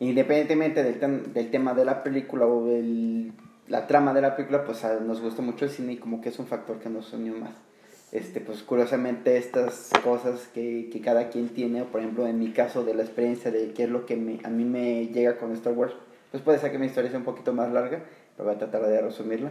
independientemente 0.00 0.82
del, 0.82 1.32
del 1.34 1.50
tema 1.50 1.74
de 1.74 1.84
la 1.84 2.02
película 2.02 2.46
o 2.46 2.64
de 2.64 3.32
la 3.68 3.86
trama 3.86 4.14
de 4.14 4.22
la 4.22 4.36
película, 4.36 4.64
pues 4.64 4.82
nos 5.02 5.20
gustó 5.20 5.42
mucho 5.42 5.66
el 5.66 5.70
cine 5.70 5.94
y 5.94 5.96
como 5.96 6.20
que 6.20 6.30
es 6.30 6.38
un 6.38 6.46
factor 6.46 6.78
que 6.78 6.88
nos 6.88 7.12
unió 7.12 7.34
más 7.34 7.52
este, 8.14 8.40
pues 8.40 8.62
curiosamente 8.62 9.36
estas 9.36 9.90
cosas 10.04 10.48
que, 10.54 10.88
que, 10.90 11.00
cada 11.00 11.30
quien 11.30 11.48
tiene, 11.48 11.82
por 11.82 12.00
ejemplo 12.00 12.28
en 12.28 12.38
mi 12.38 12.52
caso 12.52 12.84
de 12.84 12.94
la 12.94 13.02
experiencia 13.02 13.50
de 13.50 13.72
qué 13.72 13.82
es 13.82 13.90
lo 13.90 14.06
que 14.06 14.14
me, 14.16 14.38
a 14.44 14.50
mí 14.50 14.64
me 14.64 15.08
llega 15.08 15.36
con 15.36 15.50
Star 15.52 15.72
Wars, 15.72 15.94
pues 16.30 16.40
puede 16.40 16.60
ser 16.60 16.70
que 16.70 16.78
mi 16.78 16.86
historia 16.86 17.10
sea 17.10 17.18
un 17.18 17.24
poquito 17.24 17.52
más 17.52 17.72
larga, 17.72 18.04
pero 18.36 18.46
voy 18.46 18.54
a 18.54 18.58
tratar 18.58 18.82
de 18.86 19.02
resumirla. 19.02 19.50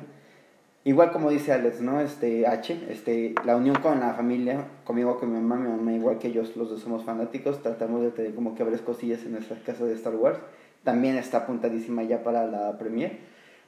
Igual 0.86 1.12
como 1.12 1.30
dice 1.30 1.52
Alex, 1.52 1.82
¿no? 1.82 2.00
Este, 2.00 2.48
H, 2.48 2.88
este, 2.90 3.36
la 3.46 3.58
unión 3.58 3.76
con 3.76 4.00
la 4.00 4.14
familia, 4.14 4.66
conmigo, 4.86 5.20
con 5.20 5.34
mi 5.34 5.40
mamá, 5.40 5.58
mi 5.58 5.70
mamá, 5.70 5.94
igual 5.94 6.18
que 6.18 6.30
ellos, 6.30 6.56
los 6.56 6.70
dos 6.70 6.82
somos 6.82 7.04
fanáticos, 7.04 7.62
tratamos 7.62 8.02
de 8.02 8.12
tener 8.12 8.34
como 8.34 8.56
que 8.56 8.64
varias 8.64 8.82
cosillas 8.82 9.24
en 9.24 9.34
nuestra 9.34 9.58
casa 9.60 9.86
de 9.86 9.94
Star 9.94 10.16
Wars. 10.16 10.40
También 10.86 11.18
está 11.18 11.40
apuntadísima 11.40 12.04
ya 12.04 12.24
para 12.24 12.48
la 12.48 12.78
premiere. 12.78 13.20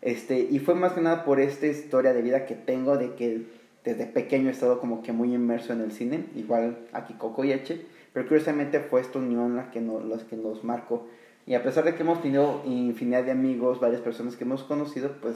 Este, 0.02 0.40
y 0.40 0.60
fue 0.60 0.75
más 0.75 0.94
que 0.94 1.02
nada 1.02 1.25
por 1.25 1.42
esta 1.42 1.68
historia 1.68 2.14
de 2.14 2.22
vida 2.22 2.46
que 2.46 2.56
tengo 2.56 2.98
de 2.98 3.16
que 3.16 3.46
desde 3.86 4.08
pequeño 4.08 4.50
he 4.50 4.51
estado 4.51 4.80
como 4.80 5.04
que 5.04 5.13
muy 5.13 5.34
inmerso 5.34 5.72
en 5.72 5.82
el 5.82 5.92
cine, 5.92 6.25
igual 6.36 6.80
aquí 6.92 7.13
Coco 7.13 7.44
y 7.44 7.51
Eche, 7.51 7.86
pero 8.13 8.27
curiosamente 8.27 8.80
fue 8.80 9.01
esta 9.01 9.20
unión 9.20 9.56
la 9.56 9.70
que, 9.70 9.80
nos, 9.80 10.04
los 10.04 10.24
que 10.24 10.36
nos 10.36 10.63
marcó. 10.63 11.08
Y 11.46 11.54
a 11.54 11.62
pesar 11.62 11.84
de 11.84 11.94
que 11.94 12.01
hemos 12.01 12.22
tenido 12.22 12.63
infinidad 12.65 13.24
de 13.24 13.32
amigos, 13.32 13.80
varias 13.80 14.01
personas 14.01 14.36
que 14.36 14.44
hemos 14.44 14.63
conocido, 14.63 15.12
pues 15.22 15.36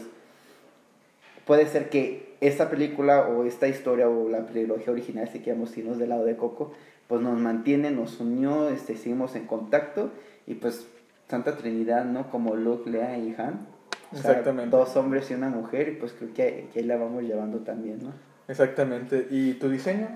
puede 1.46 1.68
ser 1.68 1.90
que 1.90 2.36
esta 2.42 2.70
película 2.70 3.28
o 3.28 3.46
esta 3.46 3.68
historia 3.68 4.10
o 4.10 4.28
la 4.30 4.48
trilogía 4.48 4.92
original, 4.92 5.30
si 5.30 5.40
queremos 5.40 5.78
irnos 5.78 6.00
del 6.00 6.10
lado 6.10 6.26
de 6.26 6.36
Coco, 6.36 6.72
pues 7.08 7.22
nos 7.22 7.38
mantiene, 7.40 7.92
nos 7.92 8.20
unió, 8.20 8.70
este, 8.70 8.98
seguimos 8.98 9.36
en 9.36 9.46
contacto 9.46 10.10
y 10.48 10.56
pues 10.56 10.88
Santa 11.28 11.58
Trinidad, 11.58 12.06
¿no? 12.06 12.32
Como 12.32 12.56
Luke, 12.56 12.90
Lea 12.90 13.18
y 13.18 13.36
Han. 13.38 13.68
Exactamente. 14.12 14.76
dos 14.76 14.96
hombres 14.96 15.30
y 15.30 15.36
una 15.36 15.50
mujer 15.50 15.90
y 15.90 15.92
pues 15.92 16.14
creo 16.14 16.34
que, 16.34 16.70
que 16.74 16.80
ahí 16.80 16.86
la 16.86 16.98
vamos 16.98 17.22
llevando 17.24 17.60
también, 17.60 18.00
¿no? 18.02 18.29
Exactamente. 18.50 19.28
¿Y 19.30 19.54
tu 19.54 19.70
diseño? 19.70 20.08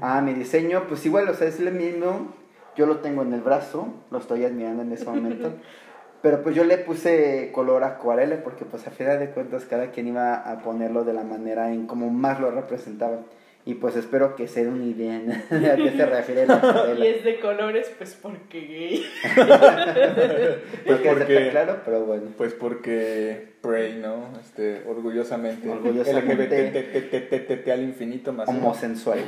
Ah, 0.00 0.20
mi 0.20 0.34
diseño, 0.34 0.86
pues 0.88 1.04
igual, 1.06 1.28
o 1.28 1.34
sea, 1.34 1.46
es 1.46 1.60
el 1.60 1.72
mismo. 1.72 2.34
Yo 2.76 2.86
lo 2.86 2.98
tengo 2.98 3.22
en 3.22 3.32
el 3.32 3.40
brazo, 3.40 3.88
lo 4.10 4.18
estoy 4.18 4.44
admirando 4.44 4.82
en 4.82 4.92
ese 4.92 5.04
momento. 5.04 5.52
Pero 6.22 6.42
pues 6.42 6.56
yo 6.56 6.64
le 6.64 6.78
puse 6.78 7.50
color 7.52 7.84
acuarela 7.84 8.42
porque 8.42 8.64
pues 8.64 8.86
a 8.86 8.90
final 8.90 9.20
de 9.20 9.30
cuentas 9.30 9.66
cada 9.66 9.92
quien 9.92 10.08
iba 10.08 10.34
a 10.34 10.58
ponerlo 10.60 11.04
de 11.04 11.12
la 11.12 11.22
manera 11.22 11.72
en 11.72 11.86
como 11.86 12.10
más 12.10 12.40
lo 12.40 12.50
representaba. 12.50 13.20
Y 13.68 13.74
pues 13.74 13.94
espero 13.96 14.34
que 14.34 14.48
sea 14.48 14.66
una 14.66 14.86
idea 14.86 15.18
a 15.50 15.76
qué 15.76 15.92
se 15.94 16.06
refiere 16.06 16.46
la 16.46 16.94
Y 16.98 17.06
es 17.06 17.22
de 17.22 17.38
colores, 17.38 17.92
pues 17.98 18.14
porque 18.14 18.62
gay. 18.62 19.04
pues 20.86 21.00
porque, 21.00 21.48
claro, 21.50 21.82
pero 21.84 22.06
bueno. 22.06 22.30
Pues 22.38 22.54
porque 22.54 23.56
Prey, 23.60 24.00
¿no? 24.00 24.30
Este, 24.40 24.84
orgullosamente. 24.88 25.68
Orgullosamente. 25.68 27.70
al 27.70 27.82
infinito 27.82 28.32
más. 28.32 28.48
Homosensual. 28.48 29.18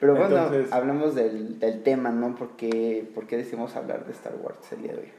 pero 0.00 0.16
bueno, 0.16 0.50
hablamos 0.70 1.14
del, 1.14 1.58
del 1.58 1.82
tema, 1.82 2.12
¿no? 2.12 2.34
Porque, 2.34 3.04
¿Por 3.14 3.26
qué 3.26 3.36
decimos 3.36 3.76
hablar 3.76 4.06
de 4.06 4.12
Star 4.12 4.36
Wars 4.40 4.72
el 4.72 4.84
día 4.84 4.92
de 4.92 5.00
hoy? 5.00 5.12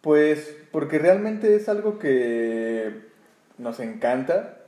Pues 0.00 0.56
porque 0.70 0.98
realmente 0.98 1.54
es 1.54 1.68
algo 1.68 1.98
que 1.98 2.94
nos 3.58 3.78
encanta 3.78 4.60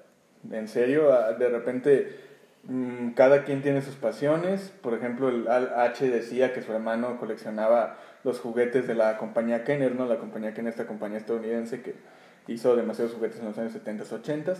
en 0.51 0.69
serio, 0.69 1.11
de 1.39 1.49
repente 1.49 2.17
mm, 2.65 3.11
cada 3.11 3.45
quien 3.45 3.63
tiene 3.63 3.83
sus 3.83 3.95
pasiones. 3.97 4.73
Por 4.83 4.95
ejemplo, 4.95 5.29
el 5.29 5.49
H 5.49 6.09
decía 6.09 6.53
que 6.53 6.63
su 6.63 6.73
hermano 6.73 7.19
coleccionaba 7.19 7.99
los 8.25 8.41
juguetes 8.41 8.87
de 8.87 8.95
la 8.95 9.19
compañía 9.19 9.65
Kenner, 9.65 9.95
¿no? 9.95 10.07
La 10.07 10.19
compañía 10.19 10.55
Kenner, 10.55 10.71
esta 10.71 10.87
compañía 10.87 11.19
estadounidense 11.19 11.83
que 11.83 11.95
hizo 12.47 12.77
demasiados 12.77 13.15
juguetes 13.15 13.41
en 13.41 13.47
los 13.47 13.59
años 13.59 13.73
70, 13.73 14.05
80. 14.15 14.55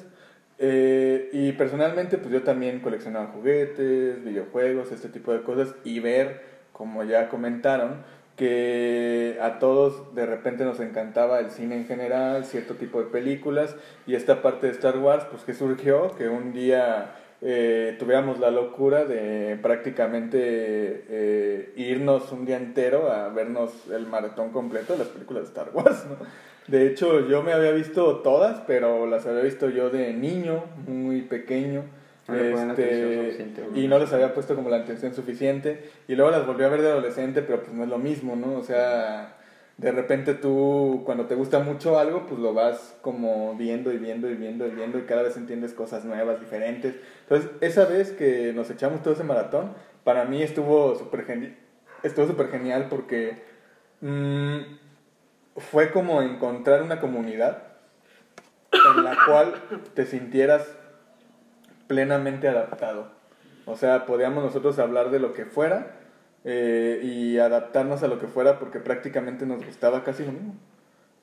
Eh, 0.59 1.31
y 1.33 1.53
personalmente, 1.53 2.19
pues 2.19 2.33
yo 2.33 2.43
también 2.43 2.81
coleccionaba 2.81 3.27
juguetes, 3.27 4.23
videojuegos, 4.25 4.93
este 4.93 5.09
tipo 5.09 5.33
de 5.33 5.43
cosas 5.43 5.75
y 5.85 6.01
ver, 6.01 6.43
como 6.73 7.03
ya 7.05 7.29
comentaron, 7.29 8.05
que 8.37 9.39
a 9.41 9.59
todos 9.59 10.15
de 10.15 10.27
repente 10.27 10.65
nos 10.65 10.81
encantaba 10.81 11.39
el 11.39 11.51
cine 11.51 11.77
en 11.77 11.87
general, 11.87 12.45
cierto 12.45 12.75
tipo 12.75 13.01
de 13.01 13.07
películas, 13.07 13.77
y 14.07 14.15
esta 14.15 14.43
parte 14.43 14.67
de 14.67 14.73
Star 14.73 14.99
Wars, 14.99 15.25
pues 15.31 15.43
que 15.45 15.55
surgió, 15.55 16.15
que 16.17 16.29
un 16.29 16.53
día 16.53 17.15
eh, 17.41 17.97
tuviéramos 17.99 18.41
la 18.41 18.51
locura 18.51 19.05
de 19.05 19.59
prácticamente 19.61 20.39
eh, 20.41 21.73
irnos 21.77 22.33
un 22.33 22.45
día 22.45 22.57
entero 22.57 23.13
a 23.13 23.29
vernos 23.29 23.71
el 23.93 24.07
maratón 24.07 24.51
completo 24.51 24.95
de 24.95 25.01
las 25.01 25.09
películas 25.09 25.43
de 25.45 25.49
Star 25.49 25.71
Wars, 25.73 26.05
¿no? 26.09 26.17
De 26.67 26.87
hecho, 26.87 27.29
yo 27.29 27.43
me 27.43 27.53
había 27.53 27.73
visto 27.73 28.21
todas, 28.21 28.63
pero 28.67 29.07
las 29.07 29.27
había 29.27 29.43
visto 29.43 29.69
yo 29.69 29.91
de 29.91 30.15
niño, 30.15 30.65
muy 30.87 31.21
pequeño. 31.21 31.83
Este, 32.27 33.53
y 33.75 33.87
no 33.87 33.99
les 33.99 34.13
había 34.13 34.33
puesto 34.33 34.55
como 34.55 34.71
la 34.71 34.79
atención 34.79 35.15
suficiente. 35.15 35.91
Y 36.09 36.15
luego 36.15 36.31
las 36.31 36.47
volví 36.47 36.65
a 36.65 36.69
ver 36.69 36.83
de 36.83 36.89
adolescente, 36.89 37.43
pero 37.43 37.63
pues 37.63 37.73
no 37.73 37.85
es 37.85 37.89
lo 37.89 37.99
mismo, 37.99 38.35
¿no? 38.35 38.55
O 38.57 38.63
sea, 38.63 39.37
de 39.77 39.93
repente 39.93 40.35
tú, 40.35 41.03
cuando 41.05 41.27
te 41.27 41.35
gusta 41.35 41.59
mucho 41.59 41.99
algo, 41.99 42.27
pues 42.27 42.41
lo 42.41 42.55
vas 42.55 42.97
como 43.03 43.55
viendo 43.57 43.93
y 43.93 43.99
viendo 43.99 44.31
y 44.31 44.37
viendo 44.37 44.67
y 44.67 44.71
viendo 44.71 44.99
y 44.99 45.03
cada 45.03 45.23
vez 45.23 45.37
entiendes 45.37 45.75
cosas 45.75 46.05
nuevas, 46.05 46.41
diferentes. 46.41 46.95
Entonces, 47.23 47.51
esa 47.61 47.85
vez 47.85 48.13
que 48.13 48.53
nos 48.55 48.71
echamos 48.71 49.03
todo 49.03 49.15
ese 49.15 49.25
maratón, 49.25 49.73
para 50.05 50.25
mí 50.25 50.43
estuvo 50.43 50.95
súper 50.97 51.25
genial, 51.25 51.57
estuvo 52.03 52.27
super 52.27 52.49
genial 52.49 52.87
porque 52.89 53.43
mm, 54.01 54.59
fue 55.57 55.91
como 55.91 56.23
encontrar 56.23 56.83
una 56.83 57.01
comunidad 57.01 57.65
en 58.73 59.05
la 59.05 59.17
cual 59.27 59.55
te 59.95 60.07
sintieras 60.07 60.67
plenamente 61.87 62.49
adaptado. 62.49 63.09
O 63.67 63.77
sea, 63.77 64.07
podíamos 64.07 64.45
nosotros 64.45 64.79
hablar 64.79 65.11
de 65.11 65.21
lo 65.21 65.33
que 65.33 65.47
fuera 65.47 65.97
eh, 66.45 67.01
y 67.03 67.39
adaptarnos 67.39 68.03
a 68.03 68.09
lo 68.09 68.19
que 68.19 68.27
fuera 68.27 68.59
porque 68.59 68.79
prácticamente 68.79 69.47
nos 69.47 69.65
gustaba 69.65 70.05
casi 70.05 70.25
lo 70.25 70.33
mismo. 70.33 70.55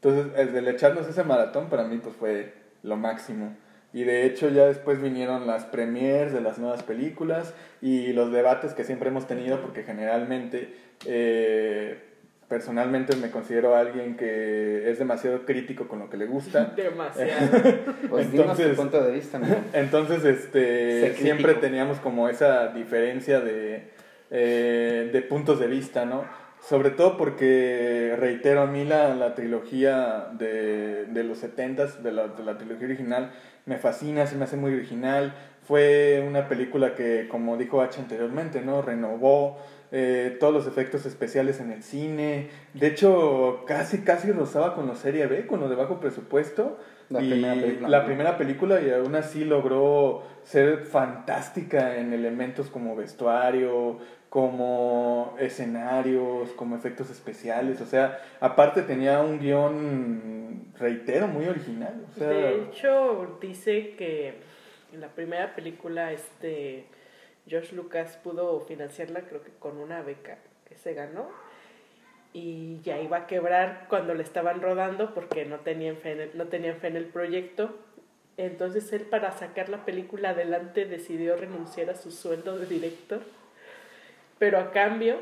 Entonces, 0.02 0.56
el 0.58 0.68
echarnos 0.68 1.08
ese 1.08 1.24
maratón 1.24 1.70
para 1.70 1.84
mí 1.84 2.00
pues 2.00 2.16
fue 2.16 2.54
lo 2.82 2.98
máximo. 2.98 3.56
Y 3.94 4.04
de 4.04 4.26
hecho 4.26 4.50
ya 4.50 4.66
después 4.66 5.02
vinieron 5.02 5.48
las 5.48 5.66
premiers 5.66 6.32
de 6.32 6.42
las 6.42 6.58
nuevas 6.58 6.82
películas 6.82 7.54
y 7.82 8.14
los 8.14 8.32
debates 8.32 8.74
que 8.74 8.86
siempre 8.86 9.10
hemos 9.10 9.28
tenido 9.28 9.62
porque 9.62 9.84
generalmente 9.84 10.74
eh, 11.06 12.11
personalmente 12.52 13.16
me 13.16 13.32
considero 13.32 13.78
alguien 13.78 14.18
que 14.18 14.92
es 14.92 15.00
demasiado 15.00 15.46
crítico 15.46 15.88
con 15.88 16.00
lo 16.00 16.10
que 16.10 16.18
le 16.18 16.26
gusta. 16.26 16.66
Demasiado. 16.76 17.50
pues 18.10 18.26
entonces, 18.26 18.72
tu 18.72 18.76
punto 18.76 19.02
de 19.02 19.12
vista, 19.14 19.40
Entonces, 19.72 20.26
este, 20.26 21.16
siempre 21.16 21.54
teníamos 21.54 22.00
como 22.00 22.28
esa 22.28 22.68
diferencia 22.68 23.40
de, 23.40 23.92
eh, 24.32 25.10
de 25.14 25.22
puntos 25.22 25.62
de 25.62 25.68
vista, 25.68 26.04
¿no? 26.04 26.26
Sobre 26.60 26.90
todo 26.90 27.16
porque, 27.16 28.18
reitero, 28.20 28.64
a 28.64 28.68
mí 28.68 28.84
la, 28.84 29.16
la 29.16 29.34
trilogía 29.34 30.28
de, 30.34 31.06
de 31.06 31.24
los 31.24 31.38
70 31.38 31.86
de 31.86 32.12
la, 32.12 32.28
de 32.28 32.44
la 32.44 32.58
trilogía 32.58 32.86
original, 32.86 33.32
me 33.66 33.78
fascina, 33.78 34.28
se 34.28 34.36
me 34.36 34.44
hace 34.44 34.58
muy 34.58 34.74
original. 34.74 35.34
Fue 35.64 36.22
una 36.28 36.50
película 36.50 36.96
que, 36.96 37.30
como 37.30 37.56
dijo 37.56 37.82
H 37.82 38.02
anteriormente, 38.02 38.60
¿no? 38.60 38.82
Renovó 38.82 39.58
eh, 39.94 40.38
todos 40.40 40.54
los 40.54 40.68
efectos 40.68 41.06
especiales 41.06 41.60
en 41.60 41.72
el 41.72 41.84
cine. 41.84 42.48
De 42.74 42.88
hecho, 42.88 43.64
casi, 43.68 44.00
casi 44.00 44.32
rozaba 44.32 44.74
con 44.74 44.88
la 44.88 44.96
serie 44.96 45.28
B, 45.28 45.46
con 45.48 45.60
lo 45.60 45.68
de 45.68 45.76
bajo 45.76 46.00
presupuesto. 46.00 46.80
La, 47.10 47.20
primera, 47.20 47.56
película, 47.56 47.90
la 47.90 48.06
primera 48.06 48.38
película 48.38 48.82
y 48.82 48.90
aún 48.90 49.16
así 49.16 49.44
logró 49.44 50.24
ser 50.46 50.86
fantástica 50.86 51.98
en 51.98 52.14
elementos 52.14 52.70
como 52.70 52.96
vestuario, 52.96 54.00
como 54.30 55.36
escenarios, 55.38 56.52
como 56.52 56.78
efectos 56.78 57.10
especiales. 57.10 57.82
O 57.82 57.86
sea, 57.86 58.22
aparte 58.40 58.84
tenía 58.84 59.20
un 59.20 59.40
guion, 59.40 60.72
reitero, 60.80 61.28
muy 61.28 61.48
original. 61.48 62.06
de 62.16 62.64
hecho, 62.64 63.38
dice 63.42 63.94
que 63.98 64.36
en 64.94 65.02
la 65.02 65.10
primera 65.10 65.54
película, 65.54 66.14
este 66.14 66.86
George 67.48 67.76
Lucas 67.76 68.18
pudo 68.24 68.60
financiarla 68.62 69.22
creo 69.22 69.44
que 69.44 69.52
con 69.52 69.78
una 69.78 70.02
beca 70.02 70.38
que 70.68 70.76
se 70.76 70.94
ganó 70.94 71.30
y 72.34 72.80
ya 72.82 73.00
iba 73.00 73.18
a 73.18 73.28
quebrar 73.28 73.86
cuando 73.90 74.14
le 74.14 74.24
estaban 74.24 74.62
rodando 74.62 75.14
porque 75.14 75.46
no 75.46 75.60
tenían 75.60 75.98
fe 75.98 76.14
en 76.14 76.22
el, 76.22 76.38
no 76.38 76.48
tenían 76.48 76.78
fe 76.78 76.88
en 76.88 76.96
el 76.96 77.06
proyecto. 77.06 77.76
Entonces 78.38 78.92
él 78.94 79.02
para 79.02 79.32
sacar 79.34 79.70
la 79.70 79.84
película 79.84 80.30
adelante 80.30 80.86
decidió 80.86 81.36
renunciar 81.36 81.90
a 81.90 81.96
su 81.96 82.12
sueldo 82.12 82.58
de 82.58 82.66
director, 82.66 83.22
pero 84.40 84.58
a 84.58 84.72
cambio 84.72 85.18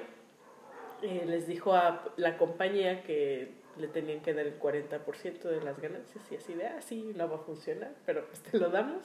eh, 1.01 1.23
les 1.25 1.47
dijo 1.47 1.73
a 1.73 2.03
la 2.17 2.37
compañía 2.37 3.03
que 3.03 3.57
le 3.77 3.87
tenían 3.87 4.19
que 4.19 4.33
dar 4.33 4.45
el 4.45 4.59
40% 4.59 5.41
de 5.41 5.61
las 5.61 5.79
ganancias 5.79 6.23
y 6.31 6.35
así 6.35 6.53
de, 6.53 6.67
ah, 6.67 6.81
sí, 6.81 7.13
no 7.15 7.29
va 7.29 7.37
a 7.37 7.39
funcionar, 7.39 7.91
pero 8.05 8.25
pues 8.25 8.41
te 8.41 8.59
lo 8.59 8.69
damos. 8.69 9.01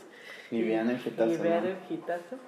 Y 0.51 0.63
vean 0.63 0.91
el 0.91 0.99
hitazo. 0.99 1.33
Y 1.33 1.37
vean 1.37 1.65
¿no? 1.65 1.71
el 1.71 1.77
hitazo. 1.89 2.39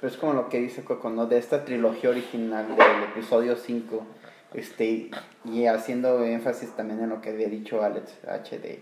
Pero 0.00 0.12
es 0.12 0.18
como 0.18 0.32
lo 0.32 0.48
que 0.48 0.60
dice 0.60 0.84
Coco, 0.84 1.10
¿no? 1.10 1.26
De 1.26 1.38
esta 1.38 1.64
trilogía 1.64 2.10
original 2.10 2.68
del 2.68 3.04
episodio 3.10 3.56
5, 3.56 4.06
este, 4.54 5.10
y 5.44 5.66
haciendo 5.66 6.24
énfasis 6.24 6.70
también 6.70 7.00
en 7.00 7.10
lo 7.10 7.20
que 7.20 7.30
había 7.30 7.48
dicho 7.48 7.82
Alex 7.82 8.24
H. 8.26 8.58
de 8.58 8.80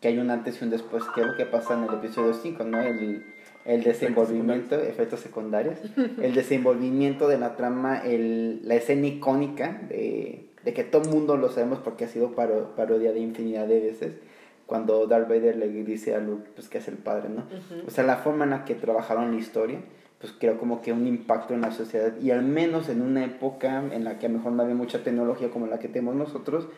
que 0.00 0.08
hay 0.08 0.18
un 0.18 0.30
antes 0.30 0.60
y 0.60 0.64
un 0.64 0.70
después, 0.70 1.04
que 1.14 1.20
es 1.20 1.26
lo 1.26 1.36
que 1.36 1.44
pasa 1.44 1.74
en 1.74 1.84
el 1.84 1.94
episodio 1.94 2.32
5, 2.32 2.64
¿no? 2.64 2.80
El, 2.80 3.24
el 3.66 3.82
desenvolvimiento, 3.82 4.76
efectos 4.76 5.20
secundarios, 5.20 5.78
el 6.22 6.34
desenvolvimiento 6.34 7.28
de 7.28 7.38
la 7.38 7.56
trama, 7.56 7.98
el, 7.98 8.66
la 8.66 8.76
escena 8.76 9.06
icónica 9.06 9.82
de, 9.88 10.46
de 10.64 10.74
que 10.74 10.84
todo 10.84 11.02
el 11.02 11.10
mundo 11.10 11.36
lo 11.36 11.50
sabemos 11.50 11.78
porque 11.80 12.06
ha 12.06 12.08
sido 12.08 12.32
paro, 12.32 12.74
parodia 12.74 13.12
de 13.12 13.20
infinidad 13.20 13.66
de 13.66 13.80
veces, 13.80 14.14
cuando 14.66 15.06
Darth 15.06 15.28
Vader 15.28 15.56
le 15.56 15.68
dice 15.68 16.14
a 16.14 16.18
Luke 16.18 16.48
pues, 16.54 16.68
que 16.68 16.78
es 16.78 16.88
el 16.88 16.96
padre, 16.96 17.28
¿no? 17.28 17.44
O 17.86 17.90
sea, 17.90 18.04
la 18.04 18.16
forma 18.16 18.44
en 18.44 18.50
la 18.50 18.64
que 18.64 18.74
trabajaron 18.74 19.32
la 19.32 19.38
historia, 19.38 19.80
pues 20.20 20.34
creo 20.38 20.58
como 20.58 20.82
que 20.82 20.92
un 20.92 21.06
impacto 21.06 21.54
en 21.54 21.62
la 21.62 21.72
sociedad 21.72 22.12
y 22.20 22.30
al 22.30 22.42
menos 22.42 22.88
en 22.90 23.00
una 23.02 23.24
época 23.24 23.82
en 23.90 24.04
la 24.04 24.18
que 24.18 24.26
a 24.26 24.28
lo 24.28 24.36
mejor 24.38 24.52
no 24.52 24.62
había 24.62 24.74
mucha 24.74 25.02
tecnología 25.02 25.50
como 25.50 25.66
la 25.66 25.78
que 25.78 25.88
tenemos 25.88 26.14
nosotros, 26.14 26.68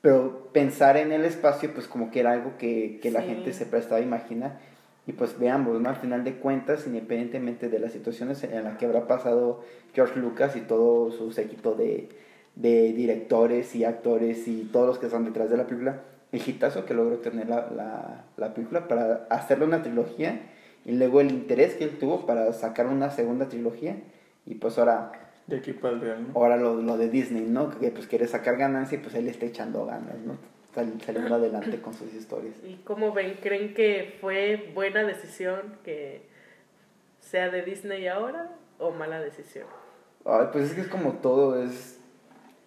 pero 0.00 0.48
pensar 0.52 0.96
en 0.96 1.12
el 1.12 1.24
espacio 1.24 1.72
pues 1.72 1.86
como 1.86 2.10
que 2.10 2.20
era 2.20 2.32
algo 2.32 2.56
que, 2.58 2.98
que 3.00 3.10
la 3.12 3.20
Sí. 3.20 3.28
gente 3.28 3.52
se 3.52 3.66
prestaba 3.66 3.98
a 4.00 4.04
imaginar 4.04 4.58
y 5.06 5.12
pues 5.12 5.38
veamos, 5.38 5.80
¿no? 5.80 5.88
Al 5.88 5.96
final 5.96 6.24
de 6.24 6.34
cuentas, 6.34 6.86
independientemente 6.86 7.68
de 7.68 7.78
las 7.78 7.92
situaciones 7.92 8.42
en 8.44 8.64
las 8.64 8.78
que 8.78 8.86
habrá 8.86 9.06
pasado 9.06 9.64
George 9.94 10.18
Lucas 10.18 10.56
y 10.56 10.60
todo 10.60 11.10
su 11.12 11.32
séquito 11.32 11.74
de, 11.74 12.08
de 12.56 12.92
directores 12.92 13.74
y 13.76 13.84
actores 13.84 14.46
y 14.48 14.68
todos 14.72 14.86
los 14.88 14.98
que 14.98 15.06
están 15.06 15.24
detrás 15.24 15.50
de 15.50 15.56
la 15.56 15.66
película, 15.66 16.02
el 16.32 16.40
hitazo 16.48 16.84
que 16.84 16.94
logró 16.94 17.18
tener 17.18 17.48
la, 17.48 17.68
la, 17.70 18.24
la 18.36 18.54
película 18.54 18.88
para 18.88 19.26
hacerle 19.30 19.66
una 19.66 19.82
trilogía 19.82 20.40
y 20.84 20.92
luego 20.92 21.20
el 21.20 21.30
interés 21.30 21.74
que 21.74 21.84
él 21.84 21.98
tuvo 21.98 22.26
para 22.26 22.52
sacar 22.52 22.86
una 22.86 23.10
segunda 23.10 23.48
trilogía 23.48 23.96
y 24.46 24.54
pues 24.56 24.78
ahora 24.78 25.12
De 25.46 25.56
aquí 25.58 25.72
para 25.72 25.94
el 25.94 26.00
Real, 26.00 26.26
¿no? 26.28 26.38
ahora 26.40 26.56
lo, 26.56 26.76
lo 26.82 26.96
de 26.96 27.08
Disney, 27.08 27.42
¿no? 27.42 27.70
Que 27.78 27.90
pues 27.90 28.06
quiere 28.06 28.26
sacar 28.26 28.56
ganancia 28.56 28.98
y 28.98 29.00
pues 29.00 29.14
él 29.14 29.28
está 29.28 29.46
echando 29.46 29.84
ganas, 29.86 30.18
¿no? 30.26 30.36
Sal- 30.74 31.00
saliendo 31.04 31.34
adelante 31.34 31.80
con 31.82 31.92
sus 31.94 32.12
historias. 32.14 32.54
¿Y 32.64 32.76
cómo 32.84 33.12
ven? 33.12 33.36
¿Creen 33.42 33.74
que 33.74 34.16
fue 34.20 34.70
buena 34.74 35.04
decisión 35.04 35.60
que 35.84 36.22
sea 37.20 37.50
de 37.50 37.62
Disney 37.62 38.06
ahora 38.08 38.50
o 38.78 38.90
mala 38.90 39.20
decisión? 39.20 39.66
Ay, 40.24 40.46
pues 40.52 40.64
es 40.70 40.74
que 40.74 40.80
es 40.82 40.88
como 40.88 41.12
todo, 41.14 41.62
es 41.62 41.98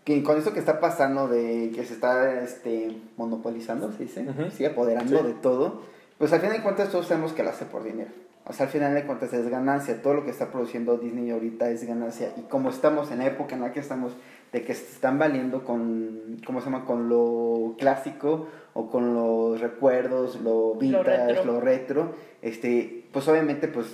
que 0.03 0.21
con 0.23 0.37
eso 0.37 0.53
que 0.53 0.59
está 0.59 0.79
pasando 0.79 1.27
de 1.27 1.71
que 1.73 1.83
se 1.83 1.93
está 1.95 2.41
este 2.43 2.95
monopolizando, 3.17 3.91
se 3.91 4.03
dice, 4.03 4.21
Ujú. 4.29 4.51
sigue 4.51 4.67
apoderando 4.67 5.17
Sí. 5.21 5.27
de 5.27 5.33
todo, 5.33 5.81
pues 6.17 6.31
al 6.33 6.39
final 6.39 6.57
de 6.57 6.63
cuentas 6.63 6.89
todos 6.89 7.07
sabemos 7.07 7.33
que 7.33 7.43
lo 7.43 7.49
hace 7.49 7.65
por 7.65 7.83
dinero. 7.83 8.11
O 8.47 8.53
sea, 8.53 8.67
al 8.67 8.71
final 8.71 8.93
de 8.93 9.05
cuentas 9.05 9.33
es 9.33 9.49
ganancia, 9.49 10.01
todo 10.03 10.13
lo 10.13 10.23
que 10.23 10.29
está 10.29 10.51
produciendo 10.51 10.97
Disney 10.97 11.31
ahorita 11.31 11.69
es 11.71 11.83
ganancia 11.85 12.31
y 12.37 12.41
como 12.41 12.69
estamos 12.69 13.11
en 13.11 13.19
la 13.19 13.25
época 13.25 13.55
en 13.55 13.61
la 13.61 13.73
que 13.73 13.79
estamos 13.79 14.13
de 14.53 14.63
que 14.63 14.75
se 14.75 14.93
están 14.93 15.17
valiendo 15.17 15.63
con 15.63 16.37
¿cómo 16.45 16.59
se 16.59 16.65
llama? 16.65 16.85
con 16.85 17.09
lo 17.09 17.75
clásico 17.77 18.47
o 18.73 18.89
con 18.91 19.15
los 19.15 19.59
recuerdos, 19.59 20.39
lo 20.41 20.75
vintage, 20.75 21.27
retro. 21.27 21.45
lo 21.45 21.59
retro, 21.59 22.15
este, 22.41 23.07
pues 23.11 23.27
obviamente 23.27 23.67
pues 23.67 23.87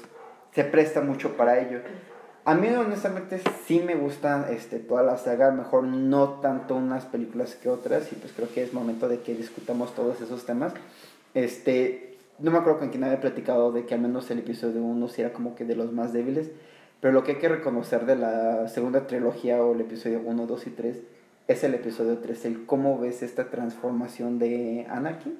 se 0.53 0.65
presta 0.65 1.01
mucho 1.01 1.37
para 1.37 1.59
ello. 1.59 1.79
A 2.43 2.55
mí 2.55 2.67
honestamente 2.69 3.39
sí 3.65 3.79
me 3.79 3.95
gustan 3.95 4.47
este, 4.49 4.79
toda 4.79 5.03
la 5.03 5.17
saga, 5.17 5.51
mejor 5.51 5.83
no 5.83 6.41
tanto 6.41 6.75
unas 6.75 7.05
películas 7.05 7.55
que 7.55 7.69
otras 7.69 8.11
y 8.11 8.15
pues 8.15 8.33
creo 8.33 8.51
que 8.51 8.63
es 8.63 8.73
momento 8.73 9.07
de 9.07 9.21
que 9.21 9.33
discutamos 9.33 9.95
todos 9.95 10.19
esos 10.19 10.45
temas. 10.45 10.73
Este, 11.35 12.10
no 12.41 12.51
me 12.51 12.57
acuerdo 12.57 12.79
con 12.79 12.89
quién 12.89 13.03
había 13.03 13.19
platicado 13.19 13.71
de 13.71 13.86
que 13.86 13.93
al 13.93 14.01
menos 14.01 14.29
el 14.31 14.39
episodio 14.39 14.81
1 14.81 15.07
sí 15.10 15.21
era 15.21 15.33
como 15.33 15.55
que 15.55 15.65
de 15.65 15.75
los 15.75 15.91
más 15.91 16.13
débiles, 16.13 16.51
pero 17.00 17.13
lo 17.13 17.24
que 17.24 17.33
hay 17.33 17.38
que 17.39 17.50
reconocer 17.50 18.05
de 18.05 18.15
la 18.15 18.67
segunda 18.67 19.07
trilogía 19.07 19.63
o 19.63 19.74
el 19.74 19.81
episodio 19.81 20.21
1, 20.25 20.45
2 20.48 20.67
y 20.67 20.69
3 20.71 20.98
es 21.48 21.63
el 21.63 21.74
episodio 21.74 22.17
3, 22.19 22.45
el 22.45 22.65
cómo 22.65 23.00
ves 23.00 23.24
esta 23.24 23.50
transformación 23.50 24.39
de 24.39 24.86
Anakin 24.89 25.38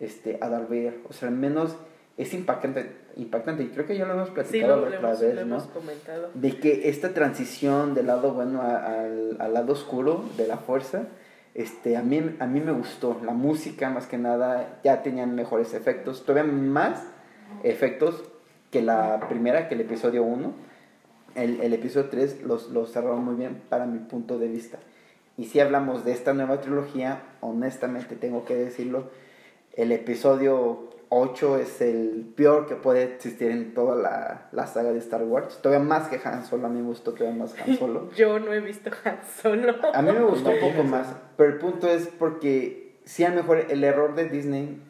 este, 0.00 0.38
a 0.40 0.48
Darth 0.48 0.68
Vader. 0.68 0.98
O 1.08 1.12
sea, 1.12 1.28
al 1.28 1.34
menos 1.34 1.76
es 2.18 2.34
impactante, 2.34 2.90
impactante 3.16 3.62
y 3.62 3.68
creo 3.68 3.86
que 3.86 3.96
ya 3.96 4.04
lo 4.06 4.14
hemos 4.14 4.28
Sí, 4.28 4.34
platicado 4.34 4.76
lo, 4.76 4.82
la 4.82 4.90
lo 4.90 4.96
otra 4.96 5.08
hemos, 5.10 5.20
vez, 5.20 5.34
lo 5.34 5.44
¿no? 5.46 5.54
hemos 5.56 5.66
comentado. 5.68 6.30
de 6.34 6.58
que 6.58 6.88
esta 6.88 7.14
transición 7.14 7.94
del 7.94 8.06
lado 8.08 8.32
bueno 8.34 8.62
a- 8.62 9.00
al, 9.02 9.36
al 9.38 9.54
lado 9.54 9.72
oscuro 9.74 10.24
de 10.36 10.46
la 10.48 10.56
fuerza, 10.58 11.04
este, 11.56 11.96
a, 11.96 12.02
mí, 12.02 12.36
a 12.38 12.46
mí 12.46 12.60
me 12.60 12.72
gustó. 12.72 13.18
La 13.24 13.32
música, 13.32 13.88
más 13.88 14.06
que 14.06 14.18
nada, 14.18 14.78
ya 14.84 15.02
tenían 15.02 15.34
mejores 15.34 15.72
efectos, 15.72 16.26
todavía 16.26 16.52
más 16.52 17.02
efectos 17.62 18.24
que 18.70 18.82
la 18.82 19.26
primera, 19.26 19.66
que 19.66 19.74
el 19.74 19.80
episodio 19.80 20.22
1. 20.22 20.52
El, 21.34 21.60
el 21.62 21.72
episodio 21.72 22.10
3 22.10 22.42
los, 22.42 22.68
los 22.68 22.92
cerraron 22.92 23.24
muy 23.24 23.36
bien 23.36 23.62
para 23.70 23.86
mi 23.86 24.00
punto 24.00 24.38
de 24.38 24.48
vista. 24.48 24.78
Y 25.38 25.46
si 25.46 25.58
hablamos 25.58 26.04
de 26.04 26.12
esta 26.12 26.34
nueva 26.34 26.60
trilogía, 26.60 27.22
honestamente 27.40 28.16
tengo 28.16 28.44
que 28.44 28.54
decirlo, 28.54 29.10
el 29.72 29.92
episodio 29.92 30.90
8 31.08 31.58
es 31.58 31.80
el 31.80 32.32
peor 32.36 32.66
que 32.66 32.74
puede 32.74 33.04
existir 33.04 33.50
en 33.50 33.74
toda 33.74 33.94
la, 33.94 34.48
la 34.52 34.66
saga 34.66 34.92
de 34.92 34.98
Star 34.98 35.22
Wars. 35.22 35.58
Todavía 35.62 35.84
más 35.84 36.08
que 36.08 36.20
Han 36.24 36.44
Solo, 36.44 36.66
a 36.66 36.70
mí 36.70 36.80
me 36.80 36.88
gustó 36.88 37.12
todavía 37.12 37.38
más 37.38 37.54
Han 37.60 37.78
Solo. 37.78 38.10
Yo 38.16 38.38
no 38.38 38.52
he 38.52 38.60
visto 38.60 38.90
Han 39.04 39.18
Solo. 39.40 39.74
A 39.92 40.02
mí 40.02 40.12
me 40.12 40.24
gustó 40.24 40.50
un 40.50 40.60
poco 40.60 40.82
más, 40.82 41.14
pero 41.36 41.50
el 41.50 41.58
punto 41.58 41.88
es 41.88 42.08
porque 42.08 42.98
sí 43.04 43.24
a 43.24 43.30
lo 43.30 43.36
mejor 43.36 43.66
el 43.70 43.84
error 43.84 44.14
de 44.14 44.28
Disney 44.28 44.80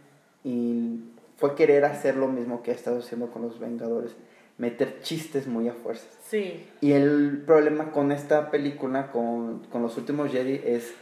y 0.43 1.01
fue 1.37 1.55
querer 1.55 1.85
hacer 1.85 2.17
lo 2.17 2.29
mismo 2.29 2.63
que 2.63 2.71
ha 2.71 2.75
estado 2.75 3.01
haciendo 3.01 3.31
con 3.31 3.43
los 3.43 3.59
Vengadores, 3.59 4.17
meter 4.59 5.01
chistes 5.01 5.47
muy 5.47 5.69
a 5.69 5.73
fuerzas. 5.73 6.09
Sí, 6.29 6.67
Y 6.81 6.93
el 6.93 7.43
problema 7.47 7.93
con 7.93 8.11
esta 8.11 8.51
película, 8.51 9.13
con, 9.13 9.65
con 9.71 9.83
los 9.83 9.97
últimos 9.97 10.33
Jedi, 10.33 10.61
es 10.65 10.95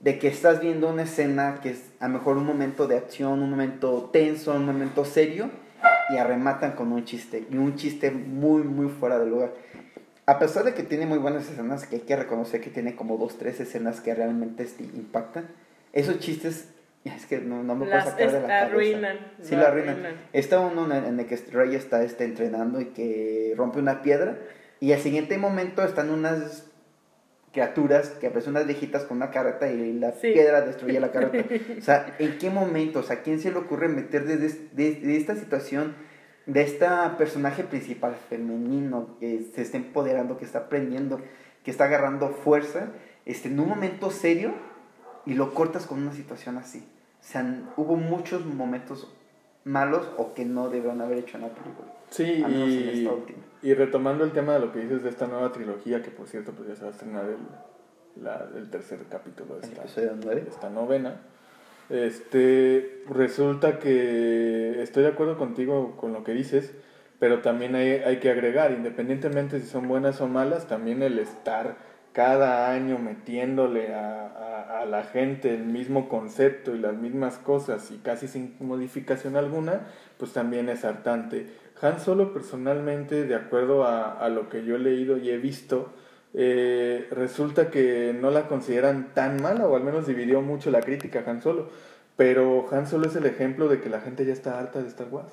de 0.00 0.18
que 0.18 0.28
estás 0.28 0.60
viendo 0.60 0.88
una 0.88 1.02
escena 1.02 1.60
que 1.62 1.70
es 1.70 1.90
a 2.00 2.08
lo 2.08 2.14
mejor 2.14 2.38
un 2.38 2.46
momento 2.46 2.86
de 2.86 2.96
acción, 2.96 3.42
un 3.42 3.50
momento 3.50 4.08
tenso, 4.12 4.52
un 4.54 4.66
momento 4.66 5.04
serio, 5.04 5.50
y 6.10 6.16
arrematan 6.16 6.72
con 6.72 6.92
un 6.92 7.04
chiste, 7.04 7.46
y 7.50 7.56
un 7.56 7.76
chiste 7.76 8.10
muy, 8.10 8.62
muy 8.62 8.88
fuera 8.88 9.18
de 9.18 9.26
lugar. 9.26 9.52
A 10.26 10.38
pesar 10.38 10.64
de 10.64 10.74
que 10.74 10.82
tiene 10.82 11.06
muy 11.06 11.18
buenas 11.18 11.48
escenas, 11.50 11.86
que 11.86 11.96
hay 11.96 12.02
que 12.02 12.16
reconocer 12.16 12.60
que 12.60 12.70
tiene 12.70 12.96
como 12.96 13.16
dos, 13.16 13.38
tres 13.38 13.60
escenas 13.60 14.00
que 14.00 14.14
realmente 14.14 14.62
este, 14.62 14.84
impactan, 14.84 15.48
esos 15.92 16.18
chistes, 16.18 16.68
es 17.04 17.26
que 17.26 17.38
no, 17.38 17.62
no 17.62 17.74
me 17.74 17.86
puedo 17.86 18.00
sacar 18.00 18.30
de 18.30 18.40
la 18.40 18.46
cabeza. 18.46 18.66
arruinan. 18.66 19.18
Sí, 19.42 19.54
lo 19.54 19.62
la 19.62 19.68
arruinan. 19.68 19.96
Está 20.32 20.60
uno 20.60 20.92
en 20.94 21.18
el 21.18 21.26
que 21.26 21.36
Rey 21.36 21.74
está 21.74 22.02
este, 22.02 22.24
entrenando 22.24 22.80
y 22.80 22.86
que 22.86 23.54
rompe 23.56 23.78
una 23.78 24.02
piedra. 24.02 24.38
Y 24.80 24.92
al 24.92 25.00
siguiente 25.00 25.36
momento 25.36 25.82
están 25.82 26.10
unas 26.10 26.69
criaturas 27.52 28.10
que 28.10 28.28
aparecen 28.28 28.52
unas 28.52 28.66
viejitas 28.66 29.04
con 29.04 29.16
una 29.16 29.30
carreta 29.30 29.70
y 29.70 29.92
la 29.94 30.12
Sí. 30.12 30.32
piedra 30.32 30.60
destruye 30.62 31.00
la 31.00 31.10
carreta. 31.10 31.44
O 31.78 31.82
sea, 31.82 32.14
¿en 32.18 32.38
qué 32.38 32.50
momento? 32.50 33.00
O 33.00 33.02
sea, 33.02 33.16
¿a 33.16 33.22
quién 33.22 33.40
se 33.40 33.50
le 33.50 33.58
ocurre 33.58 33.88
meter 33.88 34.24
de, 34.24 34.36
de- 34.36 34.94
de 34.94 35.16
esta 35.16 35.34
situación, 35.36 35.94
de 36.46 36.62
esta 36.62 37.16
personaje 37.18 37.64
principal 37.64 38.14
femenino 38.28 39.16
que 39.20 39.42
se 39.54 39.62
está 39.62 39.76
empoderando, 39.76 40.36
que 40.38 40.44
está 40.44 40.60
aprendiendo, 40.60 41.20
que 41.64 41.70
está 41.70 41.84
agarrando 41.84 42.28
fuerza, 42.30 42.88
este, 43.26 43.48
en 43.48 43.60
un 43.60 43.68
momento 43.68 44.10
serio 44.10 44.52
y 45.26 45.34
lo 45.34 45.52
cortas 45.54 45.86
con 45.86 46.00
una 46.00 46.12
situación 46.12 46.56
así? 46.56 46.78
O 47.20 47.24
sea, 47.24 47.44
hubo 47.76 47.96
muchos 47.96 48.46
momentos 48.46 49.14
malos 49.64 50.08
o 50.16 50.32
que 50.34 50.44
no 50.46 50.70
debieron 50.70 51.00
haber 51.02 51.18
hecho 51.18 51.36
en 51.36 51.42
la 51.42 51.48
película. 51.50 51.88
Sí, 52.10 52.42
Al 52.44 52.50
menos 52.52 52.68
en 52.68 52.74
y, 52.96 52.98
esta 53.00 53.12
última. 53.14 53.38
y 53.62 53.74
retomando 53.74 54.24
el 54.24 54.32
tema 54.32 54.54
de 54.54 54.60
lo 54.60 54.72
que 54.72 54.80
dices 54.80 55.02
de 55.02 55.08
esta 55.10 55.26
nueva 55.26 55.52
trilogía, 55.52 56.02
que 56.02 56.10
por 56.10 56.26
cierto 56.26 56.52
pues 56.52 56.68
ya 56.68 56.74
se 56.74 56.82
va 56.82 56.88
a 56.88 56.92
estrenar 56.92 57.24
el, 57.26 58.22
la- 58.24 58.48
el 58.56 58.68
tercer 58.70 58.98
capítulo 59.08 59.56
de 59.56 59.66
esta, 59.68 59.82
episodio 59.82 60.12
9. 60.22 60.40
de 60.42 60.50
esta 60.50 60.68
novena, 60.70 61.20
este, 61.88 63.02
resulta 63.08 63.78
que 63.78 64.82
estoy 64.82 65.02
de 65.02 65.08
acuerdo 65.10 65.36
contigo 65.38 65.96
con 65.96 66.12
lo 66.12 66.24
que 66.24 66.32
dices, 66.32 66.72
pero 67.18 67.40
también 67.42 67.74
hay, 67.74 67.90
hay 67.90 68.18
que 68.18 68.30
agregar, 68.30 68.72
independientemente 68.72 69.60
si 69.60 69.66
son 69.66 69.88
buenas 69.88 70.20
o 70.20 70.28
malas, 70.28 70.66
también 70.66 71.02
el 71.02 71.18
estar 71.18 71.76
cada 72.12 72.70
año 72.72 72.98
metiéndole 72.98 73.94
a, 73.94 74.26
a- 74.26 74.80
a 74.80 74.84
la 74.86 75.04
gente 75.04 75.54
el 75.54 75.64
mismo 75.64 76.08
concepto 76.08 76.74
y 76.74 76.78
las 76.78 76.94
mismas 76.94 77.38
cosas 77.38 77.90
y 77.90 77.98
casi 77.98 78.28
sin 78.28 78.56
modificación 78.60 79.36
alguna, 79.36 79.82
pues 80.18 80.32
también 80.32 80.68
es 80.68 80.84
hartante. 80.84 81.46
Han 81.82 82.00
Solo 82.00 82.32
personalmente, 82.32 83.24
de 83.24 83.34
acuerdo 83.34 83.84
a, 83.84 84.12
a 84.12 84.28
lo 84.28 84.48
que 84.48 84.64
yo 84.64 84.76
he 84.76 84.78
leído 84.78 85.16
y 85.18 85.30
he 85.30 85.38
visto, 85.38 85.90
eh, 86.34 87.08
resulta 87.10 87.70
que 87.70 88.16
no 88.18 88.30
la 88.30 88.46
consideran 88.48 89.12
tan 89.14 89.42
mala, 89.42 89.66
o 89.66 89.76
al 89.76 89.82
menos 89.84 90.06
dividió 90.06 90.40
mucho 90.42 90.70
la 90.70 90.80
crítica 90.80 91.24
Han 91.26 91.42
Solo. 91.42 91.68
Pero 92.16 92.66
Han 92.70 92.86
Solo 92.86 93.06
es 93.06 93.16
el 93.16 93.26
ejemplo 93.26 93.68
de 93.68 93.80
que 93.80 93.88
la 93.88 94.00
gente 94.00 94.24
ya 94.26 94.32
está 94.32 94.58
harta 94.58 94.82
de 94.82 94.88
Star 94.88 95.08
Wars. 95.10 95.32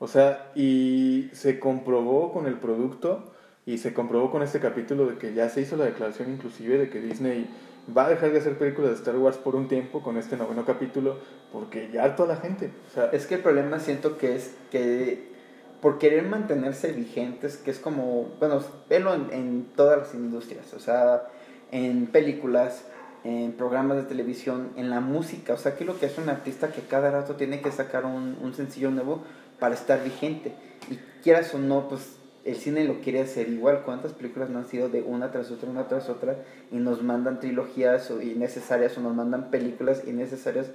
O 0.00 0.08
sea, 0.08 0.50
y 0.54 1.30
se 1.32 1.58
comprobó 1.60 2.32
con 2.32 2.46
el 2.46 2.54
producto 2.54 3.32
Y 3.66 3.78
se 3.78 3.94
comprobó 3.94 4.30
con 4.30 4.42
este 4.42 4.60
capítulo 4.60 5.06
de 5.06 5.16
que 5.16 5.32
ya 5.32 5.48
se 5.48 5.62
hizo 5.62 5.76
la 5.76 5.86
declaración 5.86 6.30
inclusive 6.30 6.78
de 6.78 6.90
que 6.90 7.00
Disney 7.00 7.48
va 7.96 8.06
a 8.06 8.10
dejar 8.10 8.32
de 8.32 8.38
hacer 8.38 8.58
películas 8.58 8.90
de 8.90 8.96
Star 8.96 9.16
Wars 9.16 9.36
por 9.36 9.56
un 9.56 9.68
tiempo 9.68 10.02
con 10.02 10.16
este 10.16 10.36
noveno 10.36 10.64
capítulo 10.64 11.18
porque 11.52 11.90
ya 11.92 12.04
harto 12.04 12.26
la 12.26 12.36
gente. 12.36 12.70
O 12.90 12.94
sea, 12.94 13.06
Es 13.06 13.26
que 13.26 13.36
el 13.36 13.40
problema 13.40 13.78
siento 13.78 14.18
que 14.18 14.36
es 14.36 14.54
que 14.70 15.32
por 15.80 15.98
querer 15.98 16.24
mantenerse 16.24 16.92
vigentes, 16.92 17.58
que 17.58 17.70
es 17.70 17.78
como, 17.78 18.32
bueno, 18.40 18.62
verlo 18.88 19.14
en, 19.14 19.30
en 19.32 19.66
todas 19.76 19.98
las 19.98 20.14
industrias, 20.14 20.72
o 20.72 20.78
sea, 20.78 21.28
en 21.72 22.06
películas, 22.06 22.86
en 23.22 23.52
programas 23.52 23.98
de 23.98 24.04
televisión, 24.04 24.70
en 24.76 24.88
la 24.88 25.00
música, 25.00 25.52
o 25.52 25.58
sea, 25.58 25.76
que 25.76 25.84
lo 25.84 25.98
que 25.98 26.06
hace 26.06 26.22
un 26.22 26.30
artista 26.30 26.72
que 26.72 26.80
cada 26.80 27.10
rato 27.10 27.36
tiene 27.36 27.60
que 27.60 27.70
sacar 27.70 28.06
un, 28.06 28.38
un 28.40 28.54
sencillo 28.54 28.90
nuevo 28.90 29.24
para 29.58 29.74
estar 29.74 30.02
vigente. 30.02 30.54
Y 30.90 30.96
quieras 31.22 31.54
o 31.54 31.58
no, 31.58 31.86
pues 31.88 32.16
el 32.44 32.56
cine 32.56 32.84
lo 32.84 33.00
quiere 33.00 33.20
hacer 33.20 33.48
igual. 33.48 33.82
¿Cuántas 33.84 34.12
películas 34.12 34.50
no 34.50 34.58
han 34.58 34.66
sido 34.66 34.88
de 34.88 35.02
una 35.02 35.30
tras 35.30 35.50
otra, 35.50 35.70
una 35.70 35.88
tras 35.88 36.08
otra, 36.08 36.36
y 36.70 36.76
nos 36.76 37.02
mandan 37.02 37.40
trilogías 37.40 38.10
o 38.10 38.20
innecesarias 38.20 38.96
o 38.98 39.00
nos 39.00 39.14
mandan 39.14 39.50
películas 39.50 40.02
innecesarias? 40.06 40.70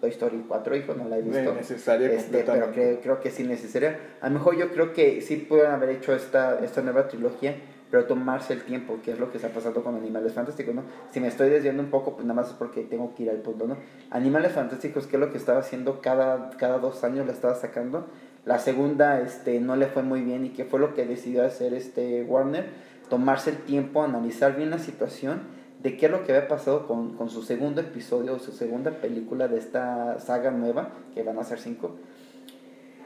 Toy 0.00 0.10
Story 0.10 0.44
4, 0.48 0.76
hijo, 0.76 0.94
no 0.94 1.08
la 1.08 1.18
he 1.18 1.22
visto. 1.22 1.54
necesaria 1.54 2.10
Este, 2.12 2.42
pero 2.42 2.72
creo, 2.72 3.00
creo 3.00 3.20
que 3.20 3.30
sí 3.30 3.44
necesaria. 3.44 3.98
A 4.20 4.28
lo 4.28 4.34
mejor 4.34 4.56
yo 4.56 4.72
creo 4.72 4.92
que 4.94 5.20
sí 5.20 5.36
pudieron 5.36 5.72
haber 5.72 5.90
hecho 5.90 6.14
esta, 6.14 6.58
esta 6.64 6.80
nueva 6.80 7.06
trilogía, 7.06 7.54
pero 7.90 8.06
tomarse 8.06 8.54
el 8.54 8.62
tiempo, 8.62 8.98
que 9.04 9.12
es 9.12 9.18
lo 9.18 9.30
que 9.30 9.36
está 9.36 9.50
pasando 9.50 9.82
con 9.82 9.96
Animales 9.96 10.32
Fantásticos, 10.32 10.74
¿no? 10.74 10.84
Si 11.10 11.20
me 11.20 11.28
estoy 11.28 11.50
desviando 11.50 11.82
un 11.82 11.90
poco, 11.90 12.14
pues 12.14 12.24
nada 12.24 12.40
más 12.40 12.50
es 12.50 12.54
porque 12.54 12.82
tengo 12.82 13.14
que 13.14 13.24
ir 13.24 13.30
al 13.30 13.38
punto, 13.38 13.66
¿no? 13.66 13.76
Animales 14.10 14.52
Fantásticos, 14.52 15.06
que 15.06 15.16
es 15.16 15.20
lo 15.20 15.30
que 15.30 15.38
estaba 15.38 15.58
haciendo 15.58 16.00
cada, 16.00 16.50
cada 16.56 16.78
dos 16.78 17.04
años, 17.04 17.26
la 17.26 17.32
estaba 17.32 17.54
sacando. 17.54 18.06
La 18.44 18.58
segunda 18.58 19.20
este, 19.20 19.60
no 19.60 19.76
le 19.76 19.86
fue 19.86 20.02
muy 20.02 20.22
bien 20.22 20.46
y 20.46 20.50
que 20.50 20.64
fue 20.64 20.80
lo 20.80 20.94
que 20.94 21.04
decidió 21.04 21.44
hacer 21.44 21.74
este 21.74 22.22
Warner, 22.24 22.68
tomarse 23.08 23.50
el 23.50 23.58
tiempo, 23.58 24.02
analizar 24.02 24.56
bien 24.56 24.70
la 24.70 24.78
situación 24.78 25.42
de 25.82 25.96
qué 25.96 26.06
es 26.06 26.12
lo 26.12 26.24
que 26.24 26.32
había 26.32 26.48
pasado 26.48 26.86
con, 26.86 27.16
con 27.16 27.30
su 27.30 27.42
segundo 27.42 27.80
episodio 27.80 28.34
o 28.34 28.38
su 28.38 28.52
segunda 28.52 28.90
película 28.90 29.48
de 29.48 29.58
esta 29.58 30.18
saga 30.18 30.50
nueva, 30.50 30.90
que 31.14 31.22
van 31.22 31.38
a 31.38 31.44
ser 31.44 31.58
cinco, 31.58 31.96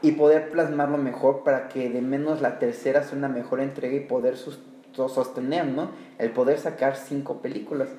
y 0.01 0.11
poder 0.11 0.51
plasmarlo 0.51 0.97
mejor 0.97 1.43
para 1.43 1.67
que 1.67 1.89
de 1.89 2.01
menos 2.01 2.41
la 2.41 2.59
tercera 2.59 3.03
sea 3.03 3.17
una 3.17 3.29
mejor 3.29 3.59
entrega 3.61 3.95
y 3.95 4.01
poder 4.01 4.35
sostener, 4.37 5.65
¿no? 5.65 5.89
El 6.17 6.31
poder 6.31 6.59
sacar 6.59 6.95
cinco 6.95 7.41
películas. 7.41 7.89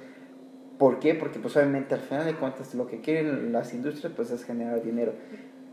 ¿Por 0.78 0.98
qué? 0.98 1.14
Porque 1.14 1.38
pues 1.38 1.56
obviamente 1.56 1.94
al 1.94 2.00
final 2.00 2.26
de 2.26 2.34
cuentas 2.34 2.74
lo 2.74 2.86
que 2.86 3.00
quieren 3.00 3.52
las 3.52 3.72
industrias 3.72 4.12
pues 4.14 4.30
es 4.30 4.44
generar 4.44 4.82
dinero. 4.82 5.12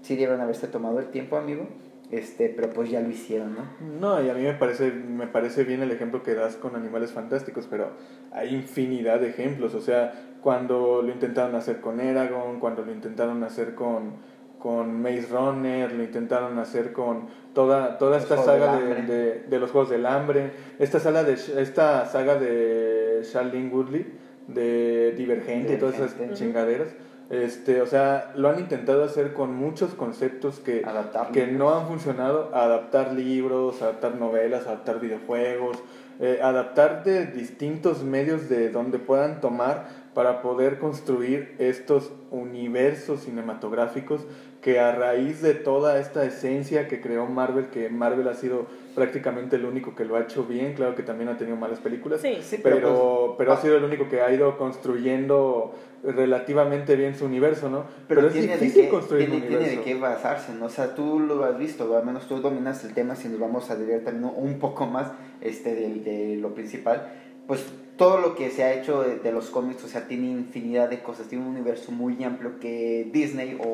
Sí 0.03 0.13
debieron 0.13 0.39
haberse 0.41 0.67
tomado 0.67 0.99
el 0.99 1.07
tiempo, 1.07 1.37
amigo, 1.37 1.67
este, 2.11 2.49
pero 2.49 2.69
pues 2.69 2.91
ya 2.91 2.99
lo 2.99 3.09
hicieron, 3.09 3.55
¿no? 3.55 3.63
No, 3.99 4.23
y 4.23 4.29
a 4.29 4.35
mí 4.35 4.43
me 4.43 4.53
parece, 4.53 4.91
me 4.91 5.25
parece 5.25 5.63
bien 5.63 5.81
el 5.81 5.89
ejemplo 5.91 6.21
que 6.21 6.35
das 6.35 6.57
con 6.57 6.75
Animales 6.75 7.11
Fantásticos, 7.11 7.65
pero 7.67 7.89
hay 8.31 8.53
infinidad 8.53 9.19
de 9.19 9.29
ejemplos. 9.29 9.73
O 9.73 9.81
sea, 9.81 10.13
cuando 10.41 11.01
lo 11.01 11.11
intentaron 11.11 11.55
hacer 11.55 11.81
con 11.81 11.99
Eragon, 11.99 12.59
cuando 12.59 12.83
lo 12.85 12.91
intentaron 12.91 13.43
hacer 13.43 13.73
con, 13.73 14.17
con 14.59 15.01
Maze 15.01 15.27
Runner, 15.31 15.91
lo 15.91 16.03
intentaron 16.03 16.59
hacer 16.59 16.93
con 16.93 17.27
toda, 17.55 17.97
toda 17.97 18.17
esta 18.17 18.37
saga 18.37 18.77
de, 18.77 19.01
de, 19.03 19.39
de 19.49 19.59
los 19.59 19.71
Juegos 19.71 19.89
del 19.89 20.05
Hambre, 20.05 20.51
esta, 20.79 20.99
sala 20.99 21.23
de, 21.23 21.33
esta 21.33 22.05
saga 22.05 22.35
de 22.35 23.21
Charlene 23.23 23.69
Woodley, 23.73 24.05
de 24.49 25.13
Divergente 25.17 25.75
y 25.75 25.77
todas 25.77 25.95
esas 25.95 26.13
Divergente. 26.13 26.43
chingaderas. 26.43 26.89
Este, 27.29 27.81
o 27.81 27.85
sea, 27.85 28.31
lo 28.35 28.49
han 28.49 28.59
intentado 28.59 29.03
hacer 29.03 29.33
con 29.33 29.55
muchos 29.55 29.93
conceptos 29.93 30.59
que, 30.59 30.83
Adaptar 30.85 31.31
que 31.31 31.47
libros. 31.47 31.59
no 31.59 31.73
han 31.73 31.87
funcionado, 31.87 32.53
adaptar 32.53 33.13
libros, 33.13 33.81
adaptar 33.81 34.15
novelas, 34.15 34.67
adaptar 34.67 34.99
videojuegos, 34.99 35.77
eh, 36.19 36.39
adaptar 36.43 37.03
de 37.03 37.25
distintos 37.25 38.03
medios 38.03 38.49
de 38.49 38.69
donde 38.69 38.99
puedan 38.99 39.41
tomar 39.41 40.03
para 40.13 40.41
poder 40.43 40.77
construir 40.77 41.55
estos 41.57 42.11
universos 42.29 43.21
cinematográficos 43.21 44.21
que 44.61 44.79
a 44.79 44.93
raíz 44.93 45.41
de 45.41 45.55
toda 45.55 45.99
esta 45.99 46.23
esencia 46.23 46.87
que 46.87 47.01
creó 47.01 47.25
Marvel, 47.25 47.67
que 47.67 47.89
Marvel 47.89 48.27
ha 48.27 48.33
sido 48.35 48.67
prácticamente 48.95 49.55
el 49.55 49.65
único 49.65 49.95
que 49.95 50.05
lo 50.05 50.15
ha 50.15 50.21
hecho 50.21 50.43
bien, 50.45 50.73
claro 50.73 50.95
que 50.95 51.03
también 51.03 51.29
ha 51.29 51.37
tenido 51.37 51.57
malas 51.57 51.79
películas, 51.79 52.21
Sí. 52.21 52.37
Sí, 52.41 52.59
pero, 52.61 52.75
pero, 52.75 53.35
pero, 53.37 53.49
pues, 53.49 53.59
ha 53.59 53.61
sido 53.61 53.77
el 53.77 53.83
único 53.83 54.07
que 54.07 54.21
ha 54.21 54.31
ido 54.31 54.57
construyendo 54.57 55.73
relativamente 56.03 56.95
bien 56.95 57.15
su 57.15 57.25
universo, 57.25 57.69
¿no? 57.69 57.85
Pero, 58.07 58.27
es 58.27 58.33
tiene, 58.33 58.47
de 58.49 58.59
difícil 58.59 58.83
qué, 58.83 58.89
construir 58.89 59.29
tiene, 59.29 59.35
un 59.35 59.47
tiene 59.47 59.63
de 59.63 59.77
universo. 59.77 59.83
qué 59.85 59.99
basarse, 59.99 60.53
¿no? 60.53 60.65
O 60.65 60.69
sea, 60.69 60.95
tú 60.95 61.19
lo 61.19 61.43
has 61.45 61.57
visto, 61.57 61.95
al 61.97 62.05
menos 62.05 62.27
tú 62.27 62.39
dominas 62.41 62.83
el 62.83 62.93
tema, 62.93 63.15
si 63.15 63.29
nos 63.29 63.39
vamos 63.39 63.69
a 63.69 63.75
desviar 63.75 64.01
también 64.01 64.31
un 64.35 64.59
poco 64.59 64.85
más 64.85 65.11
este, 65.41 65.73
de, 65.75 65.95
de 66.01 66.35
lo 66.37 66.53
principal, 66.53 67.11
pues 67.47 67.65
todo 67.97 68.19
lo 68.19 68.35
que 68.35 68.49
se 68.49 68.63
ha 68.63 68.73
hecho 68.73 69.03
de, 69.03 69.19
de 69.19 69.31
los 69.31 69.49
cómics, 69.49 69.83
o 69.83 69.87
sea, 69.87 70.07
tiene 70.07 70.27
infinidad 70.27 70.89
de 70.89 71.01
cosas, 71.01 71.27
tiene 71.27 71.45
un 71.45 71.51
universo 71.51 71.91
muy 71.91 72.21
amplio 72.23 72.59
que 72.59 73.09
Disney 73.13 73.57
o, 73.63 73.67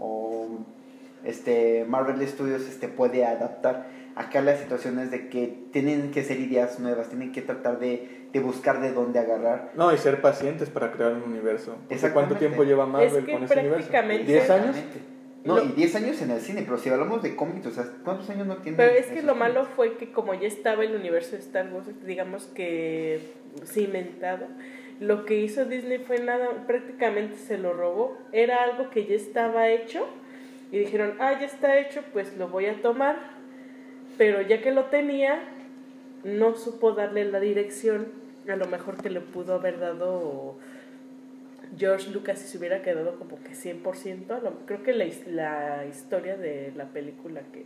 o 0.00 0.66
este, 1.24 1.84
Marvel 1.86 2.26
Studios 2.26 2.62
este, 2.62 2.88
puede 2.88 3.24
adaptar. 3.24 3.86
Acá 4.16 4.40
la 4.40 4.56
situación 4.56 4.98
es 4.98 5.10
de 5.10 5.28
que 5.28 5.54
tienen 5.72 6.10
que 6.10 6.24
ser 6.24 6.40
ideas 6.40 6.80
nuevas, 6.80 7.08
tienen 7.10 7.32
que 7.32 7.42
tratar 7.42 7.78
de, 7.78 8.28
de 8.32 8.40
buscar 8.40 8.80
de 8.80 8.92
dónde 8.92 9.18
agarrar. 9.18 9.72
No, 9.74 9.92
y 9.92 9.98
ser 9.98 10.22
pacientes 10.22 10.70
para 10.70 10.90
crear 10.90 11.12
un 11.12 11.22
universo. 11.24 11.76
¿Cuánto 12.14 12.36
tiempo 12.36 12.64
lleva 12.64 12.86
Marvel 12.86 13.08
Es 13.08 13.24
que 13.24 13.32
con 13.32 13.44
ese 13.44 13.58
universo? 13.60 13.90
prácticamente- 13.90 14.32
¿10 14.32 14.50
años? 14.50 14.76
No, 15.44 15.56
Lo- 15.58 15.64
y 15.64 15.68
10 15.68 15.94
años 15.94 16.20
en 16.22 16.30
el 16.32 16.40
cine, 16.40 16.62
pero 16.64 16.76
si 16.78 16.88
hablamos 16.88 17.22
de 17.22 17.36
cómics, 17.36 17.66
o 17.66 17.70
sea, 17.70 17.84
¿cuántos 18.04 18.28
años 18.30 18.46
no 18.48 18.56
tiene? 18.56 18.76
Pero 18.78 18.90
es 18.92 19.06
que 19.06 19.22
lo 19.22 19.34
malo 19.36 19.64
fue 19.64 19.96
que 19.96 20.10
como 20.10 20.34
ya 20.34 20.48
estaba 20.48 20.82
el 20.82 20.96
universo 20.96 21.32
de 21.32 21.38
Star 21.38 21.70
Wars, 21.72 21.86
digamos 22.04 22.46
que 22.46 23.20
cimentado, 23.64 24.46
lo 24.98 25.24
que 25.24 25.38
hizo 25.38 25.64
Disney 25.66 25.98
fue 25.98 26.18
nada, 26.20 26.48
prácticamente 26.66 27.36
se 27.36 27.58
lo 27.58 27.74
robó. 27.74 28.16
Era 28.32 28.62
algo 28.64 28.90
que 28.90 29.04
ya 29.06 29.14
estaba 29.14 29.68
hecho 29.68 30.06
y 30.72 30.78
dijeron, 30.78 31.14
ah, 31.20 31.38
ya 31.38 31.46
está 31.46 31.78
hecho, 31.78 32.02
pues 32.12 32.36
lo 32.36 32.48
voy 32.48 32.66
a 32.66 32.80
tomar. 32.80 33.35
Pero 34.18 34.40
ya 34.42 34.60
que 34.62 34.70
lo 34.72 34.84
tenía, 34.86 35.40
no 36.24 36.54
supo 36.56 36.92
darle 36.92 37.24
la 37.24 37.40
dirección, 37.40 38.08
a 38.48 38.56
lo 38.56 38.66
mejor 38.66 39.00
que 39.02 39.10
le 39.10 39.20
pudo 39.20 39.54
haber 39.54 39.78
dado 39.78 40.56
George 41.76 42.10
Lucas 42.10 42.38
si 42.38 42.48
se 42.48 42.58
hubiera 42.58 42.82
quedado 42.82 43.18
como 43.18 43.38
que 43.42 43.54
100%, 43.54 44.34
a 44.34 44.40
lo- 44.40 44.60
creo 44.66 44.82
que 44.82 44.92
la, 44.94 45.04
la 45.26 45.86
historia 45.86 46.36
de 46.36 46.72
la 46.76 46.86
película 46.86 47.42
que 47.52 47.64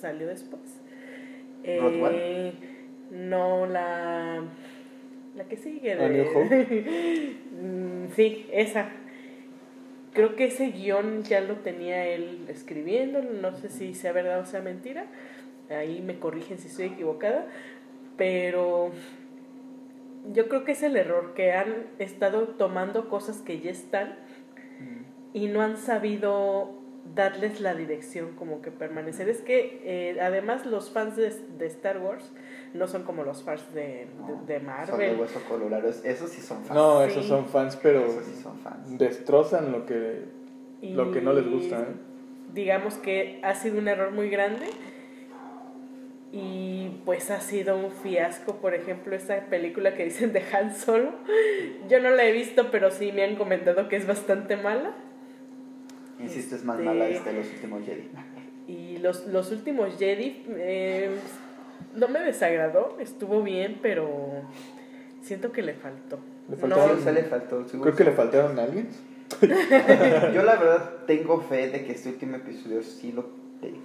salió 0.00 0.26
después. 0.26 0.62
Eh, 1.64 2.52
no, 3.10 3.66
la, 3.66 4.42
la 5.36 5.44
que 5.44 5.56
sigue. 5.56 5.92
¿A 5.92 6.08
New 6.08 6.48
De, 6.48 7.36
Mm, 7.60 8.08
sí, 8.16 8.46
esa. 8.52 8.88
Creo 10.14 10.34
que 10.34 10.44
ese 10.46 10.70
guion 10.70 11.22
ya 11.24 11.40
lo 11.40 11.56
tenía 11.56 12.06
él 12.06 12.46
escribiendo, 12.48 13.20
no 13.22 13.54
sé 13.56 13.68
si 13.68 13.94
sea 13.94 14.12
verdad 14.12 14.40
o 14.40 14.46
sea 14.46 14.60
mentira, 14.62 15.04
ahí 15.70 16.00
me 16.00 16.18
corrigen 16.18 16.58
si 16.58 16.68
estoy 16.68 16.86
equivocada, 16.86 17.46
pero 18.16 18.90
yo 20.32 20.48
creo 20.48 20.64
que 20.64 20.72
es 20.72 20.82
el 20.82 20.96
error, 20.96 21.32
que 21.34 21.52
han 21.52 21.86
estado 21.98 22.48
tomando 22.48 23.08
cosas 23.08 23.38
que 23.38 23.60
ya 23.60 23.70
están 23.70 24.16
y 25.32 25.46
no 25.46 25.62
han 25.62 25.76
sabido 25.76 26.72
darles 27.14 27.60
la 27.60 27.74
dirección 27.74 28.32
como 28.36 28.60
que 28.62 28.70
permanecer. 28.70 29.28
Es 29.28 29.40
que 29.40 29.80
eh, 29.84 30.20
además 30.20 30.66
los 30.66 30.90
fans 30.90 31.16
de, 31.16 31.30
de 31.58 31.66
Star 31.66 31.98
Wars 31.98 32.30
no 32.74 32.86
son 32.88 33.04
como 33.04 33.24
los 33.24 33.42
fans 33.42 33.72
de, 33.72 34.06
No, 34.18 34.26
de, 34.26 34.32
de 34.32 34.36
Son 34.36 34.46
de 34.46 34.60
Marvel. 34.60 35.20
hueso 35.20 35.40
colorado, 35.48 35.88
esos 35.88 36.30
sí 36.30 36.40
son 36.40 36.58
fans. 36.64 36.74
No, 36.74 37.04
Sí. 37.04 37.10
esos 37.12 37.26
son 37.26 37.46
fans, 37.46 37.76
pero 37.82 38.04
sí 38.22 38.40
son 38.42 38.58
fans. 38.58 38.98
destrozan 38.98 39.72
lo 39.72 39.86
que, 39.86 40.24
lo 40.82 41.10
que 41.12 41.20
no 41.20 41.32
les 41.32 41.48
gusta. 41.48 41.80
¿eh? 41.80 41.86
digamos 42.52 42.94
que 42.94 43.38
ha 43.44 43.54
sido 43.54 43.78
un 43.78 43.86
error 43.86 44.10
muy 44.10 44.28
grande 44.28 44.66
y 46.32 47.00
pues 47.04 47.30
ha 47.30 47.40
sido 47.40 47.76
un 47.76 47.90
fiasco, 47.90 48.56
por 48.56 48.74
ejemplo, 48.74 49.16
esa 49.16 49.36
película 49.46 49.94
que 49.94 50.04
dicen 50.04 50.32
de 50.32 50.42
Han 50.52 50.74
Solo. 50.76 51.12
Yo 51.88 52.00
no 52.00 52.10
la 52.10 52.24
he 52.24 52.32
visto, 52.32 52.70
pero 52.70 52.90
sí 52.90 53.10
me 53.12 53.24
han 53.24 53.36
comentado 53.36 53.88
que 53.88 53.96
es 53.96 54.06
bastante 54.06 54.56
mala. 54.56 54.94
Insisto, 56.20 56.54
es 56.54 56.64
más 56.64 56.76
Este- 56.78 56.88
mala 56.88 57.08
esta 57.08 57.30
de 57.30 57.38
los 57.38 57.46
últimos 57.50 57.84
Jedi. 57.84 58.08
Y 58.68 58.98
los, 58.98 59.26
los 59.26 59.50
últimos 59.50 59.98
Jedi 59.98 60.44
eh, 60.50 61.10
no 61.96 62.08
me 62.08 62.20
desagradó, 62.20 62.96
estuvo 63.00 63.42
bien, 63.42 63.78
pero 63.82 64.42
siento 65.22 65.50
que 65.50 65.62
le 65.62 65.74
faltó. 65.74 66.20
Le 66.48 66.56
No, 66.56 66.62
faltaron- 66.76 66.94
Sí, 66.96 67.00
o 67.00 67.02
sea, 67.04 67.12
le 67.12 67.24
faltó. 67.24 67.68
seguro 67.68 67.90
Creo 67.92 67.96
que 67.96 68.04
le 68.04 68.10
sí. 68.10 68.16
faltaron 68.16 68.58
aliens. 68.58 69.00
Yo 69.40 70.42
la 70.42 70.56
verdad 70.56 70.90
tengo 71.06 71.40
fe 71.40 71.68
de 71.70 71.84
que 71.84 71.92
este 71.92 72.08
último 72.10 72.36
episodio 72.36 72.82
sí 72.82 73.12
lo 73.12 73.26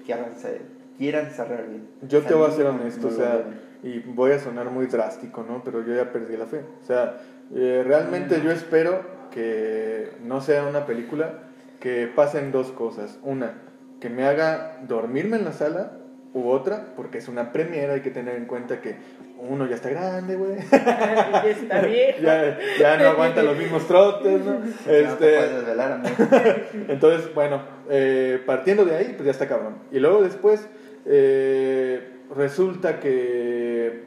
quieran, 0.06 0.34
cer- 0.36 0.62
quieran 0.98 1.32
cerrar 1.32 1.68
bien. 1.68 1.88
Yo 2.08 2.22
te 2.22 2.34
voy 2.34 2.46
a 2.46 2.50
no- 2.50 2.56
ser 2.56 2.66
no 2.66 2.72
honesto, 2.72 3.08
o 3.08 3.12
sea, 3.12 3.44
y 3.84 4.00
voy 4.00 4.32
a 4.32 4.40
sonar 4.40 4.70
muy 4.72 4.88
drástico, 4.88 5.46
¿no? 5.48 5.64
Pero 5.64 5.86
yo 5.86 5.94
ya 5.96 6.12
perdí 6.12 6.36
la 6.38 6.46
fe. 6.48 6.62
O 6.82 6.86
sea, 6.86 7.18
eh, 7.54 7.84
realmente 7.86 8.42
yo 8.44 8.52
espero 8.52 9.02
que 9.32 10.12
no 10.24 10.42
sea 10.42 10.64
una 10.66 10.86
película 10.86 11.40
que 11.80 12.08
pasen 12.08 12.52
dos 12.52 12.72
cosas. 12.72 13.20
Una, 13.24 13.54
que 14.00 14.10
me 14.10 14.26
haga 14.26 14.80
dormirme 14.88 15.38
en 15.38 15.46
la 15.46 15.52
sala 15.54 15.92
u 16.34 16.50
otra, 16.50 16.88
porque 16.96 17.18
es 17.20 17.28
una 17.28 17.52
premiera, 17.54 17.94
hay 17.94 18.02
que 18.02 18.12
tener 18.12 18.36
en 18.36 18.46
cuenta 18.46 18.82
que 18.82 18.96
uno 19.38 19.68
ya 19.68 19.76
está 19.76 19.90
grande, 19.90 20.36
güey. 20.36 20.58
ya 20.72 21.44
está 21.46 21.82
viejo. 21.82 22.20
ya, 22.22 22.58
ya 22.80 22.98
no 22.98 23.10
aguanta 23.10 23.44
los 23.44 23.58
mismos 23.58 23.86
trotes, 23.88 24.44
¿no? 24.44 24.54
No 24.86 24.92
Este, 24.92 25.26
desvelar, 25.26 25.92
amigo. 25.94 26.16
entonces, 26.88 27.34
bueno, 27.36 27.62
eh, 27.90 28.42
partiendo 28.46 28.84
de 28.86 28.96
ahí, 28.96 29.14
pues 29.16 29.26
ya 29.26 29.32
está 29.32 29.48
cabrón. 29.48 29.76
Y 29.92 30.00
luego 30.00 30.24
después, 30.24 30.68
eh, 31.06 32.02
resulta 32.36 33.00
que 33.00 34.04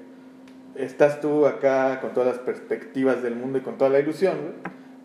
estás 0.75 1.21
tú 1.21 1.47
acá 1.47 2.01
con 2.01 2.13
todas 2.13 2.29
las 2.29 2.39
perspectivas 2.39 3.23
del 3.23 3.35
mundo 3.35 3.59
y 3.59 3.61
con 3.63 3.79
toda 3.79 3.91
la 3.91 4.01
ilusión, 4.01 4.37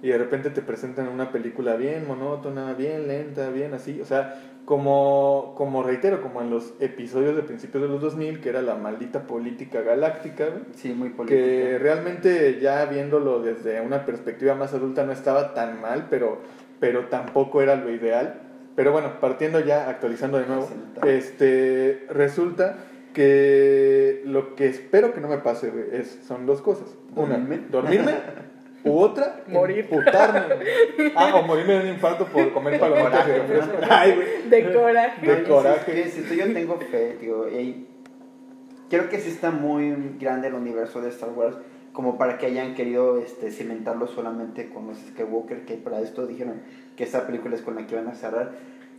y 0.01 0.10
de 0.10 0.17
repente 0.17 0.49
te 0.49 0.62
presentan 0.62 1.08
una 1.08 1.32
película 1.32 1.75
bien 1.75 2.06
monótona, 2.08 2.73
bien 2.73 3.08
lenta, 3.08 3.49
bien 3.49 3.73
así, 3.73 4.01
o 4.01 4.06
sea, 4.06 4.38
como, 4.65 5.53
como 5.58 5.84
reitero, 5.84 6.21
como 6.21 6.41
en 6.41 6.49
los 6.49 6.73
episodios 6.79 7.36
de 7.36 7.41
principios 7.41 7.84
de 7.84 7.89
los 7.89 8.01
2000, 8.01 8.39
que 8.39 8.49
era 8.49 8.62
la 8.62 8.75
maldita 8.75 9.27
política 9.27 9.82
galáctica, 9.82 10.47
güey, 10.47 10.63
Sí, 10.75 10.93
muy 10.93 11.10
que 11.25 11.77
realmente 11.79 12.60
ya 12.62 12.86
viéndolo 12.86 13.41
desde 13.41 13.82
una 13.82 14.06
perspectiva 14.06 14.56
más 14.56 14.73
adulta 14.73 15.06
no 15.06 15.12
estaba 15.12 15.53
tan 15.53 15.82
mal, 15.82 16.08
pero, 16.10 16.39
pero 16.79 17.06
tampoco 17.08 17.62
era 17.62 17.75
lo 17.75 17.91
ideal. 17.91 18.41
Pero 18.75 18.91
bueno, 18.91 19.19
partiendo 19.19 19.59
ya, 19.59 19.88
actualizando 19.89 20.39
de 20.39 20.47
nuevo, 20.47 20.67
este, 21.05 22.05
resulta 22.09 22.77
que 23.13 24.21
lo 24.25 24.55
que 24.55 24.67
espero 24.67 25.13
que 25.13 25.21
no 25.21 25.27
me 25.27 25.38
pase, 25.38 25.69
güey, 25.69 25.86
es, 25.91 26.19
son 26.27 26.45
dos 26.45 26.62
cosas. 26.62 26.88
Una, 27.15 27.38
¿Dormirme? 27.38 27.67
dormirme, 27.69 28.13
u 28.86 28.97
otra, 28.97 29.41
Morir. 29.47 29.88
emputarme. 29.89 30.55
güey. 30.55 31.13
Ah, 31.15 31.36
o 31.36 31.43
morirme 31.43 31.73
de 31.73 31.79
un 31.81 31.88
infarto 31.89 32.25
por 32.25 32.51
comer 32.51 32.79
palomitas 32.79 33.27
refresco. 33.27 33.77
Ay, 33.89 34.15
güey. 34.15 34.49
De 34.49 34.73
coraje. 34.73 35.27
De 35.27 35.43
coraje. 35.43 36.09
Sí, 36.09 36.25
sí, 36.27 36.36
yo 36.38 36.51
tengo 36.51 36.79
fe, 36.79 37.17
digo, 37.21 37.47
creo 38.89 39.09
que 39.09 39.19
sí 39.19 39.29
está 39.29 39.51
muy 39.51 40.15
grande 40.19 40.47
el 40.47 40.55
universo 40.55 41.01
de 41.01 41.09
Star 41.09 41.29
Wars 41.29 41.57
como 41.93 42.17
para 42.17 42.38
que 42.38 42.47
hayan 42.47 42.73
querido 42.73 43.19
este, 43.19 43.51
cimentarlo 43.51 44.08
solamente 44.08 44.69
con 44.69 44.88
los 44.88 44.97
Skywalker, 44.97 45.63
que 45.65 45.75
para 45.75 46.01
esto 46.01 46.25
dijeron 46.27 46.62
que 46.97 47.03
esta 47.03 47.25
película 47.25 47.56
es 47.56 47.62
con 47.62 47.75
la 47.75 47.86
que 47.88 47.95
van 47.95 48.08
a 48.08 48.15
cerrar. 48.15 48.51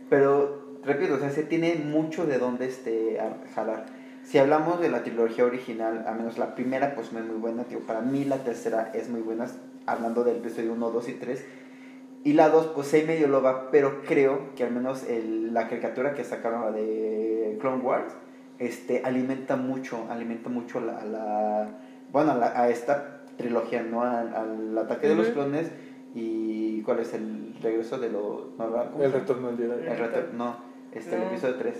Pero, 0.09 0.77
repito, 0.83 1.15
o 1.15 1.19
sea, 1.19 1.29
se 1.29 1.43
tiene 1.43 1.75
mucho 1.75 2.25
de 2.25 2.37
dónde 2.39 2.67
este, 2.67 3.19
jalar. 3.53 3.85
Si 4.23 4.37
hablamos 4.37 4.79
de 4.79 4.89
la 4.89 5.03
trilogía 5.03 5.45
original, 5.45 6.05
al 6.07 6.15
menos 6.15 6.37
la 6.37 6.55
primera, 6.55 6.95
pues 6.95 7.11
no 7.13 7.19
es 7.19 7.25
muy 7.25 7.35
buena. 7.35 7.65
Digo, 7.65 7.81
para 7.81 8.01
mí 8.01 8.23
la 8.23 8.37
tercera 8.43 8.91
es 8.93 9.09
muy 9.09 9.21
buena, 9.21 9.45
hablando 9.85 10.23
del 10.23 10.37
episodio 10.37 10.73
1, 10.73 10.89
2 10.89 11.09
y 11.09 11.13
3. 11.13 11.45
Y 12.23 12.33
la 12.33 12.49
2, 12.49 12.67
pues 12.73 12.91
ahí 12.93 13.05
medio 13.05 13.27
lo 13.27 13.43
va, 13.43 13.69
pero 13.69 14.01
creo 14.03 14.55
que 14.55 14.63
al 14.63 14.71
menos 14.71 15.03
el- 15.07 15.53
la 15.53 15.67
caricatura 15.67 16.13
que 16.15 16.23
sacaron, 16.23 16.73
de 16.73 17.57
Clone 17.61 17.83
Wars, 17.83 18.15
este, 18.57 19.01
alimenta 19.03 19.57
mucho, 19.57 20.07
alimenta 20.09 20.49
mucho 20.49 20.79
la, 20.79 21.05
la 21.05 21.69
bueno, 22.11 22.31
a, 22.31 22.35
la- 22.35 22.59
a 22.61 22.69
esta 22.69 23.21
trilogía, 23.37 23.83
¿no? 23.83 24.01
Al, 24.03 24.33
al 24.33 24.77
ataque 24.77 25.07
de 25.07 25.15
los 25.15 25.27
clones 25.29 25.69
y 26.13 26.81
cuál 26.83 26.99
es 26.99 27.13
el 27.13 27.55
regreso 27.61 27.97
de 27.99 28.09
los... 28.09 28.57
No, 28.57 28.71
¿cómo 28.91 29.03
El 29.03 29.11
retorno 29.11 29.51
del 29.51 29.57
Jedi. 29.57 29.87
El 29.87 29.97
retorno, 29.97 30.33
no, 30.37 30.57
este, 30.93 31.15
el 31.15 31.21
No. 31.21 31.27
episodio 31.27 31.55
3. 31.57 31.75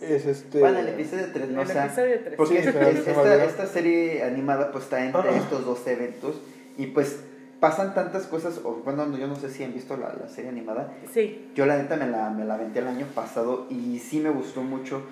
Es 0.00 0.26
este... 0.26 0.60
Bueno, 0.60 0.78
el 0.78 0.88
episodio 0.88 1.26
3, 1.32 1.48
no, 1.50 1.58
o 1.60 1.62
el 1.62 1.68
sea, 1.68 1.86
episodio 1.86 2.20
3. 2.24 2.34
Pues 2.36 2.48
sí, 2.48 2.56
es- 2.56 2.66
esta, 2.66 3.44
esta 3.44 3.66
serie 3.66 4.22
animada 4.24 4.72
pues 4.72 4.84
está 4.84 5.04
entre 5.04 5.36
estos 5.36 5.64
dos 5.66 5.86
eventos 5.86 6.36
y 6.78 6.86
pues 6.86 7.22
pasan 7.60 7.94
tantas 7.94 8.26
cosas, 8.26 8.60
o 8.64 8.80
bueno, 8.84 9.06
no, 9.06 9.16
yo 9.18 9.28
no 9.28 9.36
sé 9.36 9.48
si 9.48 9.62
han 9.62 9.72
visto 9.72 9.96
la, 9.96 10.12
la 10.14 10.26
serie 10.28 10.50
animada, 10.50 10.94
Sí. 11.12 11.48
yo 11.54 11.64
la 11.66 11.76
neta 11.76 11.94
me 11.96 12.08
la, 12.08 12.30
me 12.30 12.44
la 12.44 12.54
aventé 12.54 12.80
el 12.80 12.88
año 12.88 13.06
pasado 13.14 13.66
y 13.70 14.00
sí 14.00 14.18
me 14.18 14.30
gustó 14.30 14.62
mucho 14.62 15.02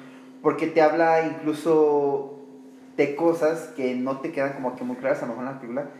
porque 0.42 0.66
te 0.66 0.82
habla 0.82 1.24
incluso 1.26 2.39
de 3.00 3.16
cosas 3.16 3.72
que 3.74 3.94
no 3.94 4.20
te 4.20 4.30
quedan 4.30 4.52
como 4.52 4.76
que 4.76 4.84
muy 4.84 4.96
claras 4.96 5.22
a 5.22 5.26
lo 5.26 5.28
mejor 5.28 5.46
en 5.46 5.52
la 5.52 5.58
película. 5.58 5.90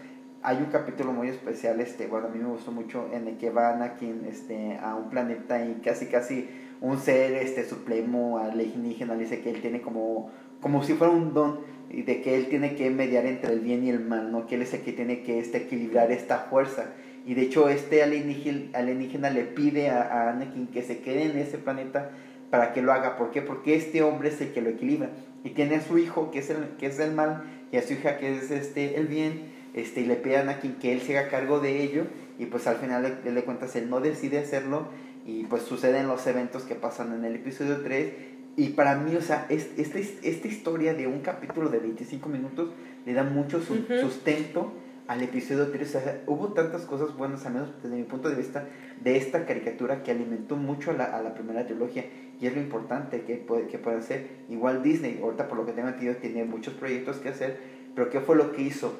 Hay 0.43 0.59
un 0.59 0.67
capítulo 0.67 1.13
muy 1.13 1.29
especial, 1.29 1.81
este, 1.81 2.07
bueno, 2.07 2.27
a 2.27 2.31
mí 2.31 2.39
me 2.39 2.49
gustó 2.49 2.73
mucho, 2.73 3.09
en 3.11 3.27
el 3.27 3.39
que 3.39 3.49
va 3.49 3.71
Anakin 3.71 4.27
este, 4.29 4.77
a 4.77 4.97
un 4.97 5.09
planeta 5.09 5.65
y 5.65 5.81
casi 5.83 6.07
casi 6.07 6.51
un 6.83 6.99
ser 6.99 7.33
este, 7.37 7.65
supremo 7.65 8.37
alienígena 8.37 9.15
dice 9.15 9.41
que 9.41 9.49
él 9.49 9.63
tiene 9.63 9.81
como, 9.81 10.31
como 10.61 10.83
si 10.83 10.93
fuera 10.93 11.11
un 11.11 11.33
don 11.33 11.61
y 11.89 12.03
de 12.03 12.21
que 12.21 12.37
él 12.37 12.49
tiene 12.51 12.75
que 12.75 12.91
mediar 12.91 13.25
entre 13.25 13.55
el 13.55 13.61
bien 13.61 13.83
y 13.83 13.89
el 13.89 14.01
mal, 14.01 14.31
¿no? 14.31 14.47
que 14.47 14.57
él 14.57 14.63
es 14.63 14.75
el 14.75 14.83
que 14.83 14.93
tiene 14.93 15.23
que 15.23 15.39
este, 15.39 15.57
equilibrar 15.57 16.13
esta 16.13 16.41
fuerza. 16.51 16.93
Y 17.25 17.33
de 17.33 17.43
hecho 17.43 17.71
este 17.71 18.03
alienígena, 18.03 18.79
alienígena 18.79 19.31
le 19.31 19.45
pide 19.45 19.89
a, 19.89 20.03
a 20.03 20.31
Anakin 20.33 20.67
que 20.67 20.83
se 20.83 20.99
quede 20.99 21.31
en 21.31 21.39
ese 21.39 21.57
planeta 21.57 22.11
para 22.51 22.75
que 22.75 22.83
lo 22.83 22.93
haga. 22.93 23.17
¿Por 23.17 23.31
qué? 23.31 23.41
Porque 23.41 23.75
este 23.75 24.03
hombre 24.03 24.29
es 24.29 24.41
el 24.43 24.53
que 24.53 24.61
lo 24.61 24.69
equilibra. 24.69 25.09
Y 25.45 25.51
tiene 25.51 25.77
a 25.77 25.81
su 25.81 25.99
hijo, 25.99 26.31
que 26.31 26.41
es 26.41 26.51
el, 26.51 26.77
que 26.79 26.87
es 26.87 26.99
el 27.01 27.13
mal, 27.13 27.45
y 27.73 27.77
a 27.77 27.83
su 27.83 27.95
hija, 27.95 28.19
que 28.19 28.37
es 28.37 28.51
este, 28.51 28.97
el 28.97 29.07
bien, 29.07 29.53
este, 29.75 30.01
y 30.03 30.07
le 30.07 30.17
pide 30.17 30.37
a 30.37 30.41
Anakin 30.43 30.75
que 30.75 30.93
él 30.93 31.01
se 31.01 31.17
haga 31.19 31.29
cargo 31.31 31.61
de 31.61 31.83
ello. 31.83 32.05
Y 32.39 32.47
pues 32.47 32.67
al 32.67 32.77
final 32.77 33.03
de, 33.25 33.33
de, 33.33 33.45
cuentas 33.45 33.75
él 33.77 33.89
no 33.91 34.01
decide 34.01 34.39
hacerlo. 34.39 34.89
Y 35.27 35.45
pues 35.45 35.63
suceden 35.63 36.09
los 36.09 36.27
eventos 36.27 36.63
que 36.65 36.75
pasan 36.75 37.13
en 37.13 37.25
el 37.25 37.37
episodio 37.37 37.81
3. 37.83 38.13
Y 38.57 38.71
para 38.71 38.97
mí, 38.97 39.15
o 39.17 39.23
sea, 39.23 39.47
es, 39.49 39.69
esta, 39.77 39.99
esta 39.99 40.49
historia 40.49 40.95
de 40.95 41.07
un 41.07 41.21
capítulo 41.21 41.69
de 41.69 41.79
25 41.79 42.29
minutos 42.29 42.71
le 43.07 43.15
da 43.15 43.23
mucho 43.23 43.63
su- 43.63 43.75
Ujú. 43.75 43.99
sustento 44.01 44.73
al 45.07 45.23
episodio 45.23 45.69
3. 45.71 45.89
O 45.97 46.01
sea, 46.01 46.23
hubo 46.27 46.53
tantas 46.53 46.83
cosas 46.83 47.17
buenas, 47.17 47.47
al 47.47 47.55
menos 47.55 47.71
desde 47.83 47.97
mi 47.97 48.03
punto 48.05 48.29
de 48.29 48.37
vista, 48.37 48.67
de 49.03 49.17
esta 49.17 49.47
caricatura 49.47 50.03
que 50.03 50.11
alimentó 50.11 50.57
mucho 50.57 50.91
a 50.91 50.95
la, 50.95 51.05
a 51.17 51.23
la 51.23 51.35
primera 51.35 51.67
trilogía. 51.67 52.05
Y 52.41 52.47
es 52.47 52.55
lo 52.55 52.61
importante 52.61 53.23
que 53.23 53.37
puede, 53.37 53.67
que 53.67 53.79
puede 53.79 53.99
hacer. 53.99 54.27
Igual 54.49 54.83
Disney, 54.83 55.21
ahorita 55.23 55.47
por 55.49 55.59
lo 55.59 55.67
que 55.67 55.73
tengo 55.73 55.89
entendido, 55.89 56.17
tiene 56.17 56.45
muchos 56.45 56.75
proyectos 56.75 57.17
que 57.19 57.29
hacer. 57.29 57.61
Pero 57.95 58.09
¿qué 58.09 58.21
fue 58.21 58.37
lo 58.37 58.53
que 58.53 58.63
hizo? 58.63 58.95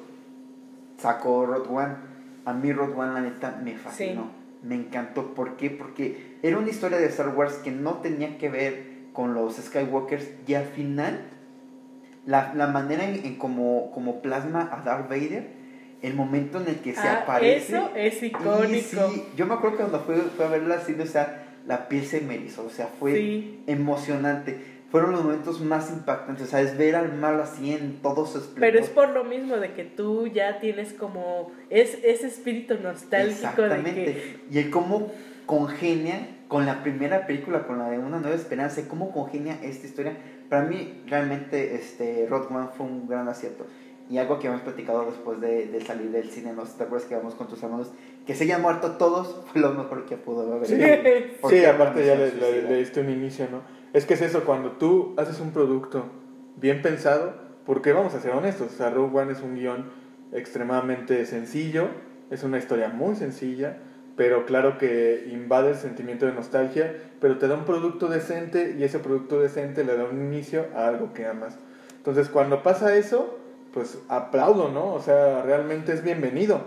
Sacó 0.97 1.45
Road 1.45 1.67
One. 1.69 1.95
A 2.45 2.53
mí 2.53 2.71
Road 2.71 2.97
One, 2.97 3.13
la 3.13 3.21
neta, 3.21 3.59
me 3.63 3.75
fascinó. 3.75 4.29
Me 4.63 4.75
encantó. 4.75 5.33
¿Por 5.33 5.57
qué? 5.57 5.69
Porque 5.71 6.37
era 6.43 6.57
una 6.57 6.69
historia 6.69 6.97
de 6.99 7.07
Star 7.07 7.29
Wars 7.35 7.53
que 7.63 7.71
no 7.71 7.95
tenía 7.95 8.37
que 8.37 8.49
ver 8.49 8.83
con 9.13 9.33
los 9.33 9.55
Skywalkers. 9.55 10.29
Y 10.47 10.53
al 10.53 10.65
final, 10.65 11.21
la, 12.25 12.53
la 12.53 12.67
manera 12.67 13.03
en, 13.09 13.25
en 13.25 13.35
como, 13.37 13.91
como 13.91 14.21
plasma 14.21 14.69
a 14.71 14.83
Darth 14.83 15.09
Vader, 15.09 15.47
el 16.03 16.13
momento 16.13 16.61
en 16.61 16.67
el 16.67 16.75
que 16.79 16.93
se 16.93 16.99
Ah, 17.07 17.21
aparece. 17.23 17.75
eso 17.75 17.89
es 17.95 18.21
y 18.21 18.27
icónico. 18.27 19.09
sí, 19.09 19.23
yo 19.35 19.45
me 19.47 19.55
acuerdo 19.55 19.77
que 19.77 19.83
cuando 19.83 19.99
fui, 20.01 20.15
fui 20.35 20.45
a 20.45 20.49
verla 20.49 20.75
así, 20.75 20.93
o 20.99 21.05
sea, 21.05 21.40
la 21.67 21.87
piel 21.87 22.05
se 22.05 22.21
me 22.21 22.35
erizó. 22.35 22.65
O 22.65 22.69
sea, 22.69 22.87
fue 22.87 23.15
Sí. 23.15 23.63
emocionante. 23.67 24.57
Fueron 24.91 25.11
los 25.13 25.23
momentos 25.23 25.61
más 25.61 25.89
impactantes. 25.89 26.47
O 26.47 26.49
sea, 26.49 26.61
es 26.61 26.77
ver 26.77 26.95
al 26.97 27.13
mal 27.17 27.39
así 27.39 27.71
en 27.73 28.01
todo 28.01 28.25
su 28.25 28.39
esplendor. 28.39 28.59
Pero 28.59 28.79
es 28.79 28.89
por 28.89 29.09
lo 29.09 29.23
mismo 29.23 29.55
de 29.57 29.71
que 29.73 29.85
tú 29.85 30.27
ya 30.27 30.59
tienes 30.59 30.91
como 30.93 31.51
es, 31.69 31.97
ese 32.03 32.27
espíritu 32.27 32.75
nostálgico 32.81 33.61
de 33.61 33.67
Exactamente. 33.67 34.03
que 34.05 34.39
Y 34.51 34.59
el 34.59 34.69
cómo 34.69 35.11
congenia 35.45 36.27
con 36.47 36.65
la 36.65 36.83
primera 36.83 37.25
película, 37.25 37.65
con 37.65 37.79
la 37.79 37.89
de 37.89 37.99
Una 37.99 38.19
Nueva 38.19 38.35
Esperanza, 38.35 38.81
cómo 38.89 39.11
congenia 39.11 39.57
esta 39.63 39.87
historia. 39.87 40.17
Para 40.49 40.63
mí, 40.65 41.01
realmente, 41.07 41.75
este, 41.75 42.27
One 42.29 42.67
fue 42.75 42.85
un 42.85 43.07
gran 43.07 43.27
acierto. 43.29 43.65
Y 44.09 44.17
algo 44.17 44.39
que 44.39 44.47
hemos 44.47 44.59
platicado 44.61 45.05
después 45.05 45.39
de, 45.39 45.67
de 45.67 45.81
salir 45.85 46.11
del 46.11 46.29
cine, 46.29 46.53
los 46.53 46.69
Star 46.71 46.91
Wars 46.91 47.05
que 47.05 47.15
vamos 47.15 47.35
con 47.35 47.47
tus 47.47 47.63
hermanos, 47.63 47.91
que 48.25 48.35
se 48.35 48.43
hayan 48.45 48.61
muerto 48.61 48.91
todos, 48.97 49.35
fue 49.51 49.61
lo 49.61 49.71
mejor 49.73 50.05
que 50.05 50.17
pudo 50.17 50.53
haber. 50.53 50.67
Sí, 50.67 50.75
sí 51.49 51.65
aparte 51.65 52.05
ya 52.05 52.15
le, 52.15 52.31
le- 52.61 52.75
diste 52.77 53.01
un 53.01 53.09
inicio, 53.09 53.47
¿no? 53.51 53.61
Es 53.93 54.05
que 54.05 54.13
es 54.13 54.21
eso, 54.21 54.43
cuando 54.45 54.71
tú 54.73 55.13
haces 55.17 55.39
un 55.39 55.51
producto 55.51 56.05
bien 56.55 56.81
pensado, 56.81 57.33
porque 57.65 57.93
vamos 57.93 58.13
a 58.15 58.19
ser 58.19 58.31
honestos, 58.31 58.71
o 58.73 58.75
sea, 58.77 58.89
Rogue 58.89 59.17
One 59.19 59.31
es 59.33 59.41
un 59.41 59.55
guion 59.55 59.85
extremadamente 60.31 61.25
sencillo, 61.25 61.87
es 62.29 62.43
una 62.43 62.57
historia 62.57 62.89
muy 62.89 63.15
sencilla, 63.15 63.77
pero 64.15 64.45
claro 64.45 64.77
que 64.77 65.27
invade 65.31 65.69
el 65.71 65.75
sentimiento 65.75 66.25
de 66.25 66.33
nostalgia, 66.33 66.95
pero 67.19 67.37
te 67.37 67.47
da 67.47 67.55
un 67.55 67.65
producto 67.65 68.07
decente 68.07 68.75
y 68.77 68.83
ese 68.83 68.99
producto 68.99 69.39
decente 69.39 69.83
le 69.83 69.95
da 69.97 70.05
un 70.05 70.21
inicio 70.21 70.65
a 70.75 70.87
algo 70.87 71.13
que 71.13 71.25
amas. 71.25 71.57
Entonces, 71.97 72.29
cuando 72.29 72.63
pasa 72.63 72.95
eso, 72.95 73.37
pues 73.73 73.97
aplaudo, 74.09 74.69
¿no? 74.69 74.93
O 74.93 74.99
sea, 75.01 75.41
realmente 75.43 75.93
es 75.93 76.03
bienvenido. 76.03 76.61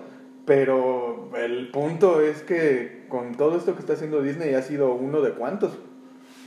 Pero 0.44 1.30
el 1.37 1.70
punto 1.70 2.20
es 2.20 2.42
que 2.42 3.07
con 3.09 3.35
todo 3.35 3.57
esto 3.57 3.74
que 3.74 3.80
está 3.80 3.94
haciendo 3.94 4.20
Disney 4.22 4.54
ha 4.54 4.62
sido 4.62 4.92
uno 4.94 5.20
de 5.22 5.33
cuantos. 5.33 5.78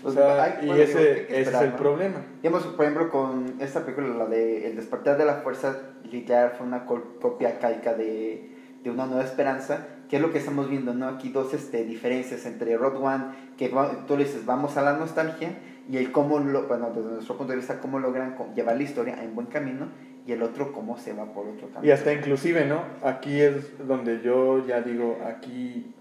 O 0.04 0.12
sea, 0.12 0.44
hay- 0.44 0.54
y 0.64 0.68
bueno, 0.68 0.82
ese, 0.84 0.98
digo, 1.00 1.00
hay 1.00 1.16
que 1.16 1.22
ese 1.32 1.40
esperar, 1.42 1.62
es 1.64 1.66
el 1.66 1.72
¿no? 1.72 1.78
problema. 1.78 2.22
Digamos, 2.44 2.64
por 2.68 2.86
ejemplo, 2.86 3.10
con 3.10 3.56
esta 3.60 3.82
película, 3.84 4.10
la 4.16 4.26
de 4.28 4.68
El 4.68 4.76
despertar 4.76 5.18
de 5.18 5.26
la 5.26 5.36
fuerza, 5.38 5.76
literal 6.12 6.52
fue 6.58 6.68
una 6.68 6.86
copia 6.86 7.58
calca 7.58 7.96
de, 7.96 8.52
de 8.84 8.92
Una 8.92 9.08
Nueva 9.08 9.24
Esperanza, 9.24 9.88
que 10.08 10.18
es 10.18 10.22
lo 10.22 10.32
que 10.32 10.38
estamos 10.38 10.70
viendo, 10.70 10.94
¿no? 10.94 11.08
Aquí 11.08 11.30
dos 11.30 11.54
este, 11.56 11.84
diferencias 11.84 12.46
entre 12.46 12.78
Road 12.78 12.98
One, 13.02 13.24
que 13.58 13.70
va- 13.70 14.06
tú 14.06 14.16
le 14.16 14.26
dices, 14.26 14.46
vamos 14.46 14.78
a 14.78 14.84
la 14.84 14.94
nostalgia, 14.98 15.58
y 15.90 15.98
el 15.98 16.12
cómo, 16.12 16.38
lo, 16.40 16.68
bueno, 16.68 16.92
desde 16.96 17.10
nuestro 17.10 17.36
punto 17.38 17.52
de 17.52 17.58
vista, 17.58 17.80
cómo 17.80 17.98
logran 17.98 18.36
llevar 18.56 18.78
la 18.78 18.84
historia 18.84 19.24
en 19.24 19.34
buen 19.34 19.48
camino, 19.48 19.88
y 20.28 20.34
el 20.34 20.44
otro, 20.44 20.74
cómo 20.74 20.98
se 20.98 21.14
va 21.14 21.32
por 21.34 21.48
otro 21.48 21.70
camino. 21.70 21.88
Y 21.88 21.92
hasta 21.92 22.12
inclusive, 22.14 22.66
¿no? 22.66 22.82
Aquí 23.02 23.40
es 23.42 23.76
donde 23.88 24.22
yo 24.22 24.66
ya 24.68 24.82
digo, 24.82 25.18
aquí 25.26 25.94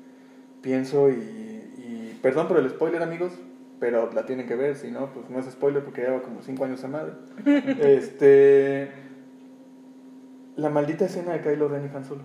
pienso 0.63 1.09
y, 1.11 1.15
y 1.15 2.19
perdón 2.21 2.49
por 2.49 2.59
el 2.59 2.69
spoiler, 2.69 3.03
amigos, 3.03 3.33
pero 3.79 4.11
la 4.13 4.27
tienen 4.27 4.47
que 4.49 4.57
ver, 4.57 4.75
si 4.75 4.91
no, 4.91 5.13
pues 5.13 5.31
no 5.31 5.39
es 5.39 5.47
spoiler 5.47 5.85
porque 5.85 6.03
lleva 6.03 6.23
como 6.23 6.43
5 6.43 6.65
años 6.65 6.83
a 6.85 6.89
madre. 6.89 7.13
este. 7.81 8.91
La 10.57 10.71
maldita 10.71 11.05
escena 11.05 11.33
de 11.35 11.41
Kylo 11.43 11.69
Ren 11.69 11.85
y 11.93 11.95
Han 11.97 12.05
Solo. 12.05 12.23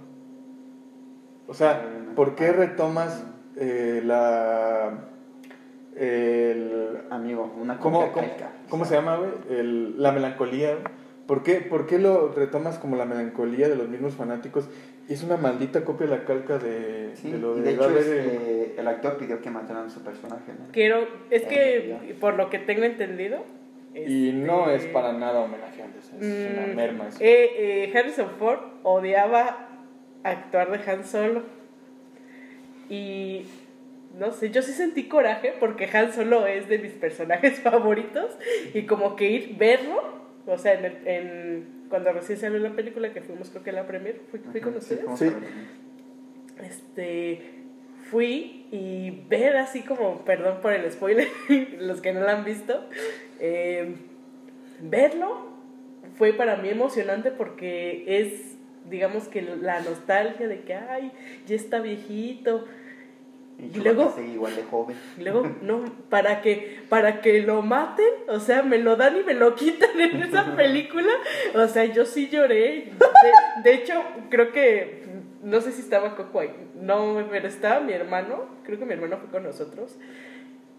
O 1.47 1.53
sea, 1.53 1.83
¿por 2.15 2.33
qué 2.35 2.51
retomas 2.53 3.23
eh, 3.57 4.01
la. 4.03 5.07
El. 5.95 6.97
Amigo, 7.09 7.53
una 7.59 7.77
¿Cómo, 7.77 7.99
copia 7.99 8.13
cómo, 8.13 8.27
calca. 8.29 8.51
cómo 8.69 8.85
se 8.85 8.95
llama, 8.95 9.17
güey? 9.17 9.31
El- 9.49 10.01
La 10.01 10.11
melancolía. 10.13 10.77
¿Por 11.27 11.43
qué, 11.43 11.55
¿Por 11.61 11.87
qué 11.87 11.97
lo 11.99 12.29
retomas 12.33 12.77
como 12.79 12.95
la 12.97 13.05
melancolía 13.05 13.69
de 13.69 13.75
los 13.75 13.87
mismos 13.87 14.15
fanáticos? 14.15 14.67
Es 15.07 15.23
una 15.23 15.37
maldita 15.37 15.83
copia 15.85 16.07
de 16.07 16.17
la 16.17 16.25
calca 16.25 16.57
de, 16.57 17.11
Sí, 17.15 17.31
de 17.31 17.37
lo 17.37 17.55
de, 17.55 17.61
de 17.63 17.71
hecho 17.73 17.97
este, 17.97 18.75
el 18.79 18.87
actor 18.87 19.17
pidió 19.17 19.41
que 19.41 19.49
mataran 19.49 19.85
a 19.87 19.89
su 19.89 20.01
personaje, 20.03 20.51
¿no? 20.57 20.71
Quiero, 20.71 21.07
es 21.29 21.43
Eh, 21.43 21.47
que 22.07 22.15
por 22.19 22.35
lo 22.35 22.49
que 22.49 22.59
tengo 22.59 22.83
entendido. 22.83 23.43
Y 23.93 24.31
no 24.33 24.69
es 24.69 24.81
este, 24.81 24.93
para 24.93 25.11
nada 25.13 25.39
homenaje 25.41 25.83
es 25.99 26.11
una 26.13 26.67
mm, 26.67 26.75
merma. 26.75 27.07
eso. 27.09 27.17
eh, 27.21 27.89
eh, 27.91 27.97
Harrison 27.97 28.29
Ford 28.39 28.59
odiaba 28.83 29.67
actuar 30.23 30.71
de 30.71 30.91
Han 30.91 31.03
Solo. 31.05 31.43
Y 32.89 33.45
no 34.17 34.31
sé, 34.31 34.49
yo 34.49 34.61
sí 34.61 34.71
sentí 34.73 35.03
coraje 35.07 35.53
porque 35.59 35.89
Han 35.93 36.11
Solo 36.13 36.45
es 36.45 36.67
de 36.67 36.79
mis 36.79 36.91
personajes 36.93 37.59
favoritos. 37.61 38.37
Y 38.73 38.83
como 38.83 39.15
que 39.15 39.29
ir 39.29 39.55
verlo, 39.57 40.20
o 40.47 40.57
sea, 40.57 40.73
en, 40.73 40.85
el- 40.85 41.07
en- 41.07 41.65
cuando 41.89 42.11
recién 42.13 42.39
salió 42.39 42.59
la 42.59 42.71
película 42.71 43.11
que 43.13 43.21
fuimos, 43.21 43.49
creo 43.49 43.63
que 43.63 43.71
la 43.71 43.85
premier, 43.87 44.21
fui, 44.31 44.39
fui 44.39 44.61
con 44.61 44.69
Ajá, 44.71 44.79
ustedes. 44.79 45.19
Sí. 45.19 45.31
este 46.63 47.41
fui 48.09 48.65
y 48.71 49.11
ver 49.29 49.55
así 49.57 49.81
como, 49.81 50.25
perdón 50.25 50.59
por 50.61 50.73
el 50.73 50.89
spoiler, 50.91 51.27
los 51.79 52.01
que 52.01 52.13
no 52.13 52.19
lo 52.21 52.29
han 52.29 52.43
visto, 52.43 52.85
eh, 53.39 53.95
verlo 54.81 55.49
fue 56.17 56.33
para 56.33 56.57
mí 56.57 56.69
emocionante 56.69 57.31
porque 57.31 58.03
es, 58.07 58.57
digamos 58.89 59.27
que 59.29 59.41
la 59.41 59.79
nostalgia 59.81 60.47
de 60.47 60.61
que, 60.61 60.73
ay, 60.75 61.11
ya 61.47 61.55
está 61.55 61.79
viejito. 61.79 62.65
Y, 63.61 63.79
luego- 63.79 64.15
igual 64.33 64.55
de 64.55 64.63
joven. 64.63 64.97
Y 65.17 65.23
luego, 65.23 65.49
no, 65.61 65.83
para 66.09 66.41
que, 66.41 66.79
para 66.89 67.21
que 67.21 67.41
lo 67.41 67.61
maten, 67.61 68.05
o 68.27 68.39
sea, 68.39 68.63
me 68.63 68.77
lo 68.79 68.95
dan 68.95 69.17
y 69.17 69.23
me 69.23 69.33
lo 69.33 69.55
quitan 69.61 69.99
en 70.01 70.23
esa 70.23 70.55
película. 70.55 71.11
O 71.55 71.67
sea, 71.67 71.85
yo 71.85 72.05
sí 72.05 72.27
lloré. 72.29 72.91
De, 73.63 73.63
de 73.63 73.73
hecho, 73.73 74.01
creo 74.29 74.51
que, 74.51 75.03
no 75.43 75.61
sé 75.61 75.71
si 75.71 75.81
estaba 75.81 76.15
Coco 76.15 76.39
ahí, 76.39 76.51
no, 76.75 77.23
pero 77.29 77.47
estaba 77.47 77.79
mi 77.81 77.93
hermano, 77.93 78.45
creo 78.63 78.79
que 78.79 78.85
mi 78.85 78.93
hermano 78.93 79.17
fue 79.17 79.29
con 79.29 79.43
nosotros. 79.43 79.97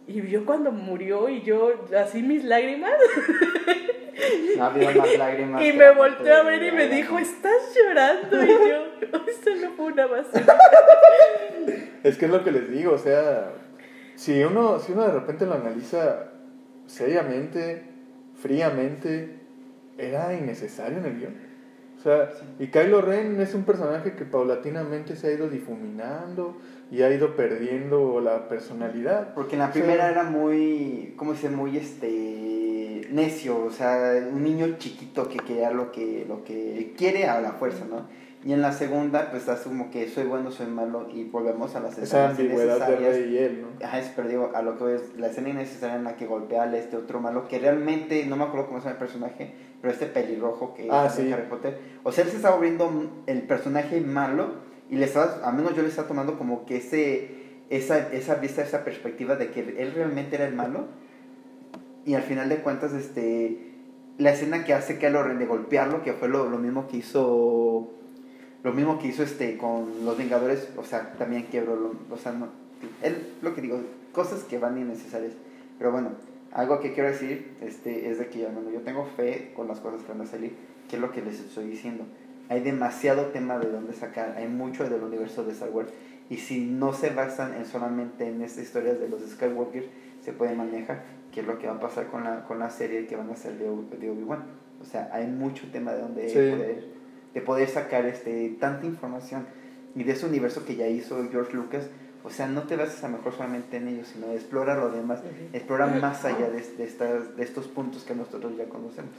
Y 0.07 0.21
vio 0.21 0.45
cuando 0.45 0.73
murió 0.73 1.29
y 1.29 1.43
yo, 1.43 1.73
así 1.97 2.23
mis 2.23 2.45
lágrimas, 2.45 2.93
No 4.57 4.65
ha 4.65 4.67
habido 4.67 4.93
más 4.95 5.19
lágrimas. 5.19 5.65
y 5.65 5.73
me 5.73 5.91
volteó 5.95 6.35
a 6.37 6.43
ver 6.43 6.63
y 6.63 6.73
me 6.73 6.87
dijo, 6.89 7.19
estás 7.19 7.75
llorando. 7.75 8.45
Y 8.45 8.49
yo, 8.49 9.19
esto 9.29 9.51
no 9.61 9.71
fue 9.73 9.87
una 9.87 10.07
basura. 10.07 10.59
Es 12.03 12.19
que 12.19 12.25
es 12.25 12.31
lo 12.33 12.43
que 12.43 12.51
les 12.51 12.69
digo, 12.69 12.95
o 12.95 12.99
sea, 12.99 13.53
si 14.17 14.43
uno, 14.43 14.81
si 14.81 14.91
uno 14.91 15.07
de 15.07 15.13
repente 15.13 15.47
lo 15.47 15.55
analiza 15.55 16.33
seriamente, 16.87 17.85
fríamente, 18.35 19.39
era 19.97 20.35
innecesario 20.35 20.99
en 20.99 21.05
el 21.05 21.19
guion. 21.19 21.52
O 22.03 22.05
sea, 22.05 22.31
y 22.59 22.67
Kylo 22.67 23.01
Ren 23.01 23.41
es 23.41 23.55
un 23.55 23.63
personaje 23.63 24.17
que 24.17 24.25
paulatinamente 24.25 25.15
se 25.15 25.29
ha 25.29 25.31
ido 25.31 25.49
difuminando 25.49 26.57
y 26.91 27.03
ha 27.03 27.15
ido 27.15 27.37
perdiendo 27.37 28.21
la 28.21 28.49
personalidad. 28.49 29.35
Porque 29.35 29.55
en 29.55 29.61
la 29.61 29.69
O 29.69 29.73
sea, 29.73 29.81
primera 29.81 30.11
era 30.11 30.25
muy, 30.25 31.15
¿cómo 31.17 31.35
se 31.35 31.43
dice? 31.49 31.57
Muy 31.57 31.77
este 31.77 33.07
necio, 33.13 33.65
o 33.65 33.71
sea, 33.71 34.15
un 34.33 34.43
niño 34.43 34.79
chiquito 34.79 35.29
que 35.29 35.37
quería 35.39 35.71
lo 35.71 35.93
que, 35.93 36.25
lo 36.27 36.43
que 36.43 36.93
quiere 36.97 37.29
a 37.29 37.41
la 37.41 37.53
fuerza, 37.53 37.85
¿no? 37.89 38.09
Y 38.45 38.53
en 38.53 38.61
la 38.61 38.73
segunda, 38.73 39.31
pues 39.31 39.43
estás 39.43 39.61
como 39.61 39.93
que 39.93 40.09
soy 40.09 40.25
bueno, 40.25 40.51
soy 40.51 40.67
malo, 40.67 41.09
y 41.15 41.25
volvemos 41.25 41.77
a 41.77 41.81
las 41.81 41.97
Esa 41.99 42.33
escenas 42.33 42.37
de 42.37 42.45
innecesarias. 42.45 43.15
Rey 43.15 43.33
y 43.33 43.39
él, 43.39 43.63
¿no? 43.63 43.87
Ajá, 43.87 44.01
es, 44.01 44.11
pero 44.17 44.27
digo, 44.29 44.51
a 44.53 44.63
lo 44.63 44.77
que 44.77 44.83
voy 44.83 44.93
es 44.95 45.17
la 45.17 45.29
escena 45.29 45.51
innecesaria 45.51 45.95
en 45.95 46.03
la 46.03 46.17
que 46.17 46.27
golpea 46.27 46.65
a 46.65 46.77
este 46.77 46.97
otro 46.97 47.21
malo, 47.21 47.47
que 47.47 47.61
realmente, 47.61 48.27
no 48.27 48.37
me 48.37 48.43
acuerdo 48.43 48.67
cómo 48.67 48.81
se 48.81 48.87
llama 48.87 48.95
el 48.95 48.99
personaje, 48.99 49.55
pero 49.83 49.93
este 49.93 50.07
pelirrojo 50.07 50.73
que 50.75 50.89
Ah, 50.91 51.07
es 51.09 51.15
sí. 51.15 51.31
Harry 51.33 51.49
Potter. 51.51 51.77
O 52.05 52.13
sea, 52.13 52.25
él 52.25 52.31
se 52.31 52.37
está 52.37 52.51
volviendo 52.51 52.91
el 53.27 53.43
personaje 53.43 54.01
malo 54.01 54.55
y 54.89 54.97
le 54.97 55.05
está, 55.05 55.41
a 55.47 55.53
menos 55.53 55.75
yo 55.77 55.83
le 55.83 55.89
está 55.89 56.07
tomando 56.07 56.39
como 56.39 56.65
que 56.65 56.77
ese, 56.79 57.31
esa, 57.69 57.99
esa 58.13 58.37
vista, 58.37 58.63
esa 58.63 58.85
perspectiva 58.85 59.37
de 59.37 59.51
que 59.51 59.61
él 59.61 59.93
realmente 59.95 60.37
era 60.37 60.47
el 60.47 60.55
malo. 60.55 60.87
Y 62.07 62.15
al 62.15 62.23
final 62.23 62.49
de 62.49 62.57
cuentas, 62.59 62.93
este, 62.93 63.73
la 64.19 64.31
escena 64.33 64.65
que 64.65 64.75
hace 64.75 64.99
que 64.99 65.11
lo 65.11 65.23
de 65.25 65.47
golpearlo, 65.47 66.03
que 66.03 66.13
fue 66.13 66.29
lo, 66.29 66.49
lo 66.49 66.59
mismo 66.59 66.89
que 66.89 66.99
hizo 66.99 67.91
lo 68.65 68.73
mismo 68.73 69.01
que 69.01 69.09
hizo 69.09 69.25
este 69.25 69.57
con 69.59 70.05
los 70.05 70.17
Vengadores, 70.17 70.69
o 70.77 70.85
sea, 70.85 71.15
también 71.19 71.47
quebró, 71.49 71.75
lo- 71.75 71.95
o 72.15 72.17
sea, 72.17 72.31
no, 72.31 72.47
él, 73.03 73.33
lo 73.43 73.57
que 73.57 73.61
digo, 73.61 73.81
cosas 74.13 74.45
que 74.45 74.59
van 74.59 74.79
innecesarias. 74.79 75.33
Pero 75.79 75.91
bueno, 75.91 76.11
algo 76.55 76.81
que 76.81 76.93
quiero 76.93 77.09
decir 77.11 77.57
este, 77.63 78.11
es 78.11 78.19
de 78.19 78.29
que 78.29 78.43
hermano, 78.43 78.71
yo 78.71 78.81
tengo 78.81 79.05
fe 79.05 79.53
con 79.55 79.69
las 79.69 79.81
cosas 79.81 80.03
que 80.03 80.13
van 80.13 80.21
a 80.21 80.27
salir, 80.27 80.53
que 80.89 80.97
es 80.97 81.03
lo 81.03 81.13
que 81.13 81.23
les 81.23 81.41
estoy 81.41 81.67
diciendo. 81.67 82.05
Hay 82.49 82.61
demasiado 82.61 83.27
tema 83.27 83.59
de 83.59 83.71
dónde 83.71 83.93
sacar, 83.95 84.35
hay 84.37 84.49
mucho 84.49 84.89
del 84.89 85.03
universo 85.03 85.45
de 85.45 85.53
Star 85.53 85.71
Wars. 85.71 85.91
Y 86.29 86.37
si 86.37 86.61
no 86.61 86.93
se 86.93 87.11
basan 87.11 87.55
en 87.55 87.67
solamente 87.67 88.27
en 88.27 88.43
estas 88.43 88.65
historias 88.65 89.01
de 89.01 89.09
los 89.09 89.21
Skywalker, 89.23 89.87
se 90.21 90.33
puede 90.33 90.55
manejar, 90.55 91.03
que 91.33 91.41
es 91.41 91.47
lo 91.47 91.59
que 91.59 91.67
va 91.67 91.75
a 91.75 91.81
pasar 91.81 92.07
con 92.09 92.25
la, 92.25 92.45
con 92.45 92.59
la 92.59 92.71
serie 92.71 93.07
que 93.07 93.17
van 93.17 93.31
a 93.31 93.33
hacer 93.33 93.55
de, 93.59 93.65
de 93.99 94.11
Obi-Wan. 94.11 94.45
O 94.81 94.85
sea, 94.85 95.11
hay 95.13 95.27
mucho 95.27 95.67
tema 95.73 95.93
de 95.93 96.01
donde 96.01 96.29
Sí. 96.29 96.35
poder 96.51 97.03
de 97.35 97.41
poder 97.41 97.69
sacar 97.69 98.05
este 98.05 98.51
tanta 98.61 98.85
información 98.87 99.47
y 99.95 100.05
de 100.05 100.13
ese 100.13 100.27
universo 100.27 100.65
que 100.67 100.77
ya 100.77 100.87
hizo 100.87 101.27
George 101.31 101.57
Lucas 101.57 101.89
o 102.25 102.31
sea 102.31 102.47
no 102.47 102.63
te 102.63 102.77
bases 102.77 103.03
a 103.05 103.09
mejor 103.09 103.33
solamente 103.33 103.77
en 103.77 103.89
ellos 103.89 104.09
sino 104.13 104.33
explora 104.33 104.77
lo 104.77 104.91
demás 104.91 105.21
explora 105.53 105.87
más 105.87 106.25
allá 106.25 106.51
de, 106.51 106.61
de 106.61 106.85
estas 106.85 107.37
de 107.37 107.43
estos 107.43 107.69
puntos 107.69 108.05
que 108.05 108.15
nosotros 108.15 108.57
ya 108.57 108.67
conocemos 108.67 109.15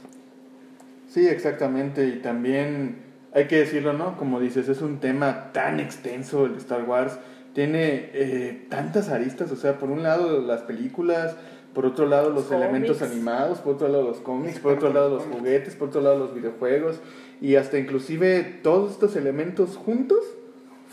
Sí, 1.14 1.28
exactamente. 1.28 2.06
Y 2.08 2.18
también 2.18 2.96
hay 3.32 3.46
que 3.46 3.58
decirlo, 3.58 3.92
¿no? 3.92 4.16
Como 4.16 4.40
dices, 4.40 4.68
es 4.68 4.82
un 4.82 4.98
tema 4.98 5.52
tan 5.52 5.78
extenso 5.78 6.46
el 6.46 6.54
de 6.54 6.58
Star 6.58 6.82
Wars. 6.82 7.18
Tiene 7.52 8.10
eh, 8.12 8.66
tantas 8.68 9.10
aristas. 9.10 9.52
O 9.52 9.56
sea, 9.56 9.78
por 9.78 9.90
un 9.90 10.02
lado 10.02 10.40
las 10.40 10.62
películas, 10.62 11.36
por 11.72 11.86
otro 11.86 12.06
lado 12.06 12.30
los 12.30 12.50
Los 12.50 12.60
elementos 12.60 13.00
animados, 13.00 13.60
por 13.60 13.74
otro 13.74 13.86
lado 13.86 14.02
los 14.02 14.18
cómics, 14.18 14.58
por 14.58 14.72
otro 14.72 14.92
lado 14.92 15.10
los 15.10 15.22
juguetes, 15.22 15.76
por 15.76 15.88
otro 15.88 16.00
lado 16.00 16.18
los 16.18 16.34
videojuegos. 16.34 16.98
Y 17.40 17.54
hasta 17.54 17.78
inclusive 17.78 18.42
todos 18.64 18.90
estos 18.90 19.14
elementos 19.14 19.76
juntos 19.76 20.18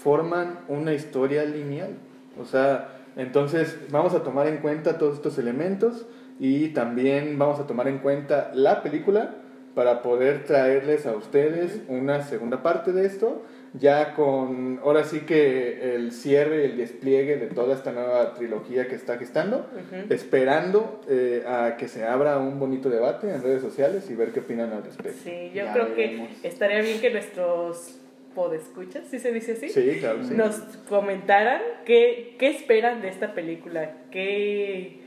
forman 0.03 0.59
una 0.67 0.93
historia 0.93 1.43
lineal. 1.45 1.91
O 2.39 2.45
sea, 2.45 2.89
entonces 3.17 3.77
vamos 3.89 4.13
a 4.13 4.23
tomar 4.23 4.47
en 4.47 4.57
cuenta 4.57 4.97
todos 4.97 5.15
estos 5.15 5.37
elementos 5.37 6.05
y 6.39 6.69
también 6.69 7.37
vamos 7.37 7.59
a 7.59 7.67
tomar 7.67 7.87
en 7.87 7.99
cuenta 7.99 8.51
la 8.53 8.81
película 8.81 9.35
para 9.75 10.01
poder 10.01 10.43
traerles 10.43 11.05
a 11.05 11.15
ustedes 11.15 11.79
una 11.87 12.23
segunda 12.23 12.61
parte 12.61 12.91
de 12.91 13.05
esto, 13.05 13.43
ya 13.73 14.15
con 14.15 14.81
ahora 14.83 15.05
sí 15.05 15.21
que 15.21 15.95
el 15.95 16.11
cierre, 16.11 16.65
el 16.65 16.75
despliegue 16.77 17.37
de 17.37 17.47
toda 17.47 17.73
esta 17.75 17.93
nueva 17.93 18.33
trilogía 18.33 18.87
que 18.89 18.95
está 18.95 19.17
gestando, 19.17 19.59
Ujú. 19.59 20.13
esperando 20.13 20.99
eh, 21.07 21.45
a 21.47 21.77
que 21.77 21.87
se 21.87 22.03
abra 22.05 22.37
un 22.37 22.59
bonito 22.59 22.89
debate 22.89 23.33
en 23.33 23.41
redes 23.41 23.61
sociales 23.61 24.09
y 24.09 24.15
ver 24.15 24.31
qué 24.33 24.41
opinan 24.41 24.73
al 24.73 24.83
respecto. 24.83 25.19
Sí, 25.23 25.51
yo 25.53 25.63
Ya 25.63 25.71
creo 25.73 25.89
veremos. 25.95 26.29
que 26.41 26.47
estaría 26.49 26.81
bien 26.81 26.99
que 26.99 27.11
nuestros 27.11 27.97
podescuchas, 28.35 29.05
¿sí 29.09 29.19
se 29.19 29.31
dice 29.31 29.53
así? 29.53 29.69
Sí, 29.69 29.97
claro, 29.99 30.19
que 30.19 30.25
sí. 30.25 30.33
Nos 30.33 30.55
comentaran 30.87 31.61
qué, 31.85 32.35
qué 32.39 32.47
esperan 32.47 33.01
de 33.01 33.09
esta 33.09 33.33
película, 33.33 33.91
qué 34.11 35.01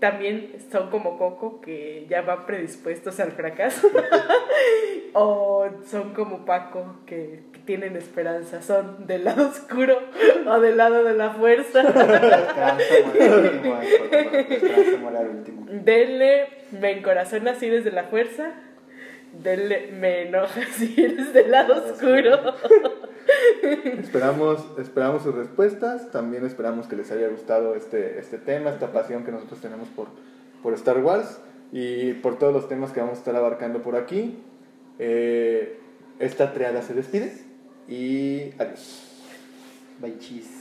también 0.00 0.54
son 0.72 0.90
como 0.90 1.16
Coco 1.18 1.60
que 1.60 2.06
ya 2.08 2.22
van 2.22 2.46
predispuestos 2.46 3.20
al 3.20 3.32
fracaso 3.32 3.86
o 5.12 5.68
son 5.86 6.14
como 6.14 6.46
Paco 6.46 6.96
que, 7.06 7.42
que 7.52 7.58
tienen 7.60 7.96
esperanza, 7.96 8.62
son 8.62 9.06
del 9.06 9.24
lado 9.24 9.48
oscuro 9.48 10.00
o 10.48 10.58
del 10.58 10.78
lado 10.78 11.04
de 11.04 11.14
la 11.14 11.30
fuerza. 11.30 11.82
Denle, 15.70 16.48
me 16.72 16.92
encorazona 16.92 17.54
si 17.54 17.66
eres 17.66 17.84
de 17.84 17.92
la 17.92 18.04
fuerza. 18.04 18.54
Denle, 19.32 19.92
me 19.92 20.22
enoja 20.22 20.62
si 20.72 20.94
eres 21.00 21.32
del 21.32 21.50
lado 21.50 21.74
Lado 21.74 21.92
oscuro. 21.92 22.54
Esperamos, 23.84 24.66
esperamos 24.78 25.22
sus 25.22 25.34
respuestas, 25.34 26.10
también 26.10 26.44
esperamos 26.44 26.86
que 26.86 26.96
les 26.96 27.10
haya 27.12 27.28
gustado 27.28 27.74
este, 27.74 28.18
este 28.18 28.38
tema, 28.38 28.70
esta 28.70 28.92
pasión 28.92 29.24
que 29.24 29.30
nosotros 29.30 29.60
tenemos 29.60 29.88
por, 29.88 30.08
por 30.62 30.74
Star 30.74 30.98
Wars 30.98 31.40
y 31.70 32.14
por 32.14 32.38
todos 32.38 32.52
los 32.52 32.68
temas 32.68 32.92
que 32.92 33.00
vamos 33.00 33.16
a 33.16 33.18
estar 33.18 33.36
abarcando 33.36 33.82
por 33.82 33.96
aquí. 33.96 34.38
Eh, 34.98 35.78
esta 36.18 36.52
triada 36.52 36.82
se 36.82 36.94
despide 36.94 37.32
y 37.88 38.52
adiós. 38.58 39.06
Bye 40.00 40.18
cheese. 40.18 40.59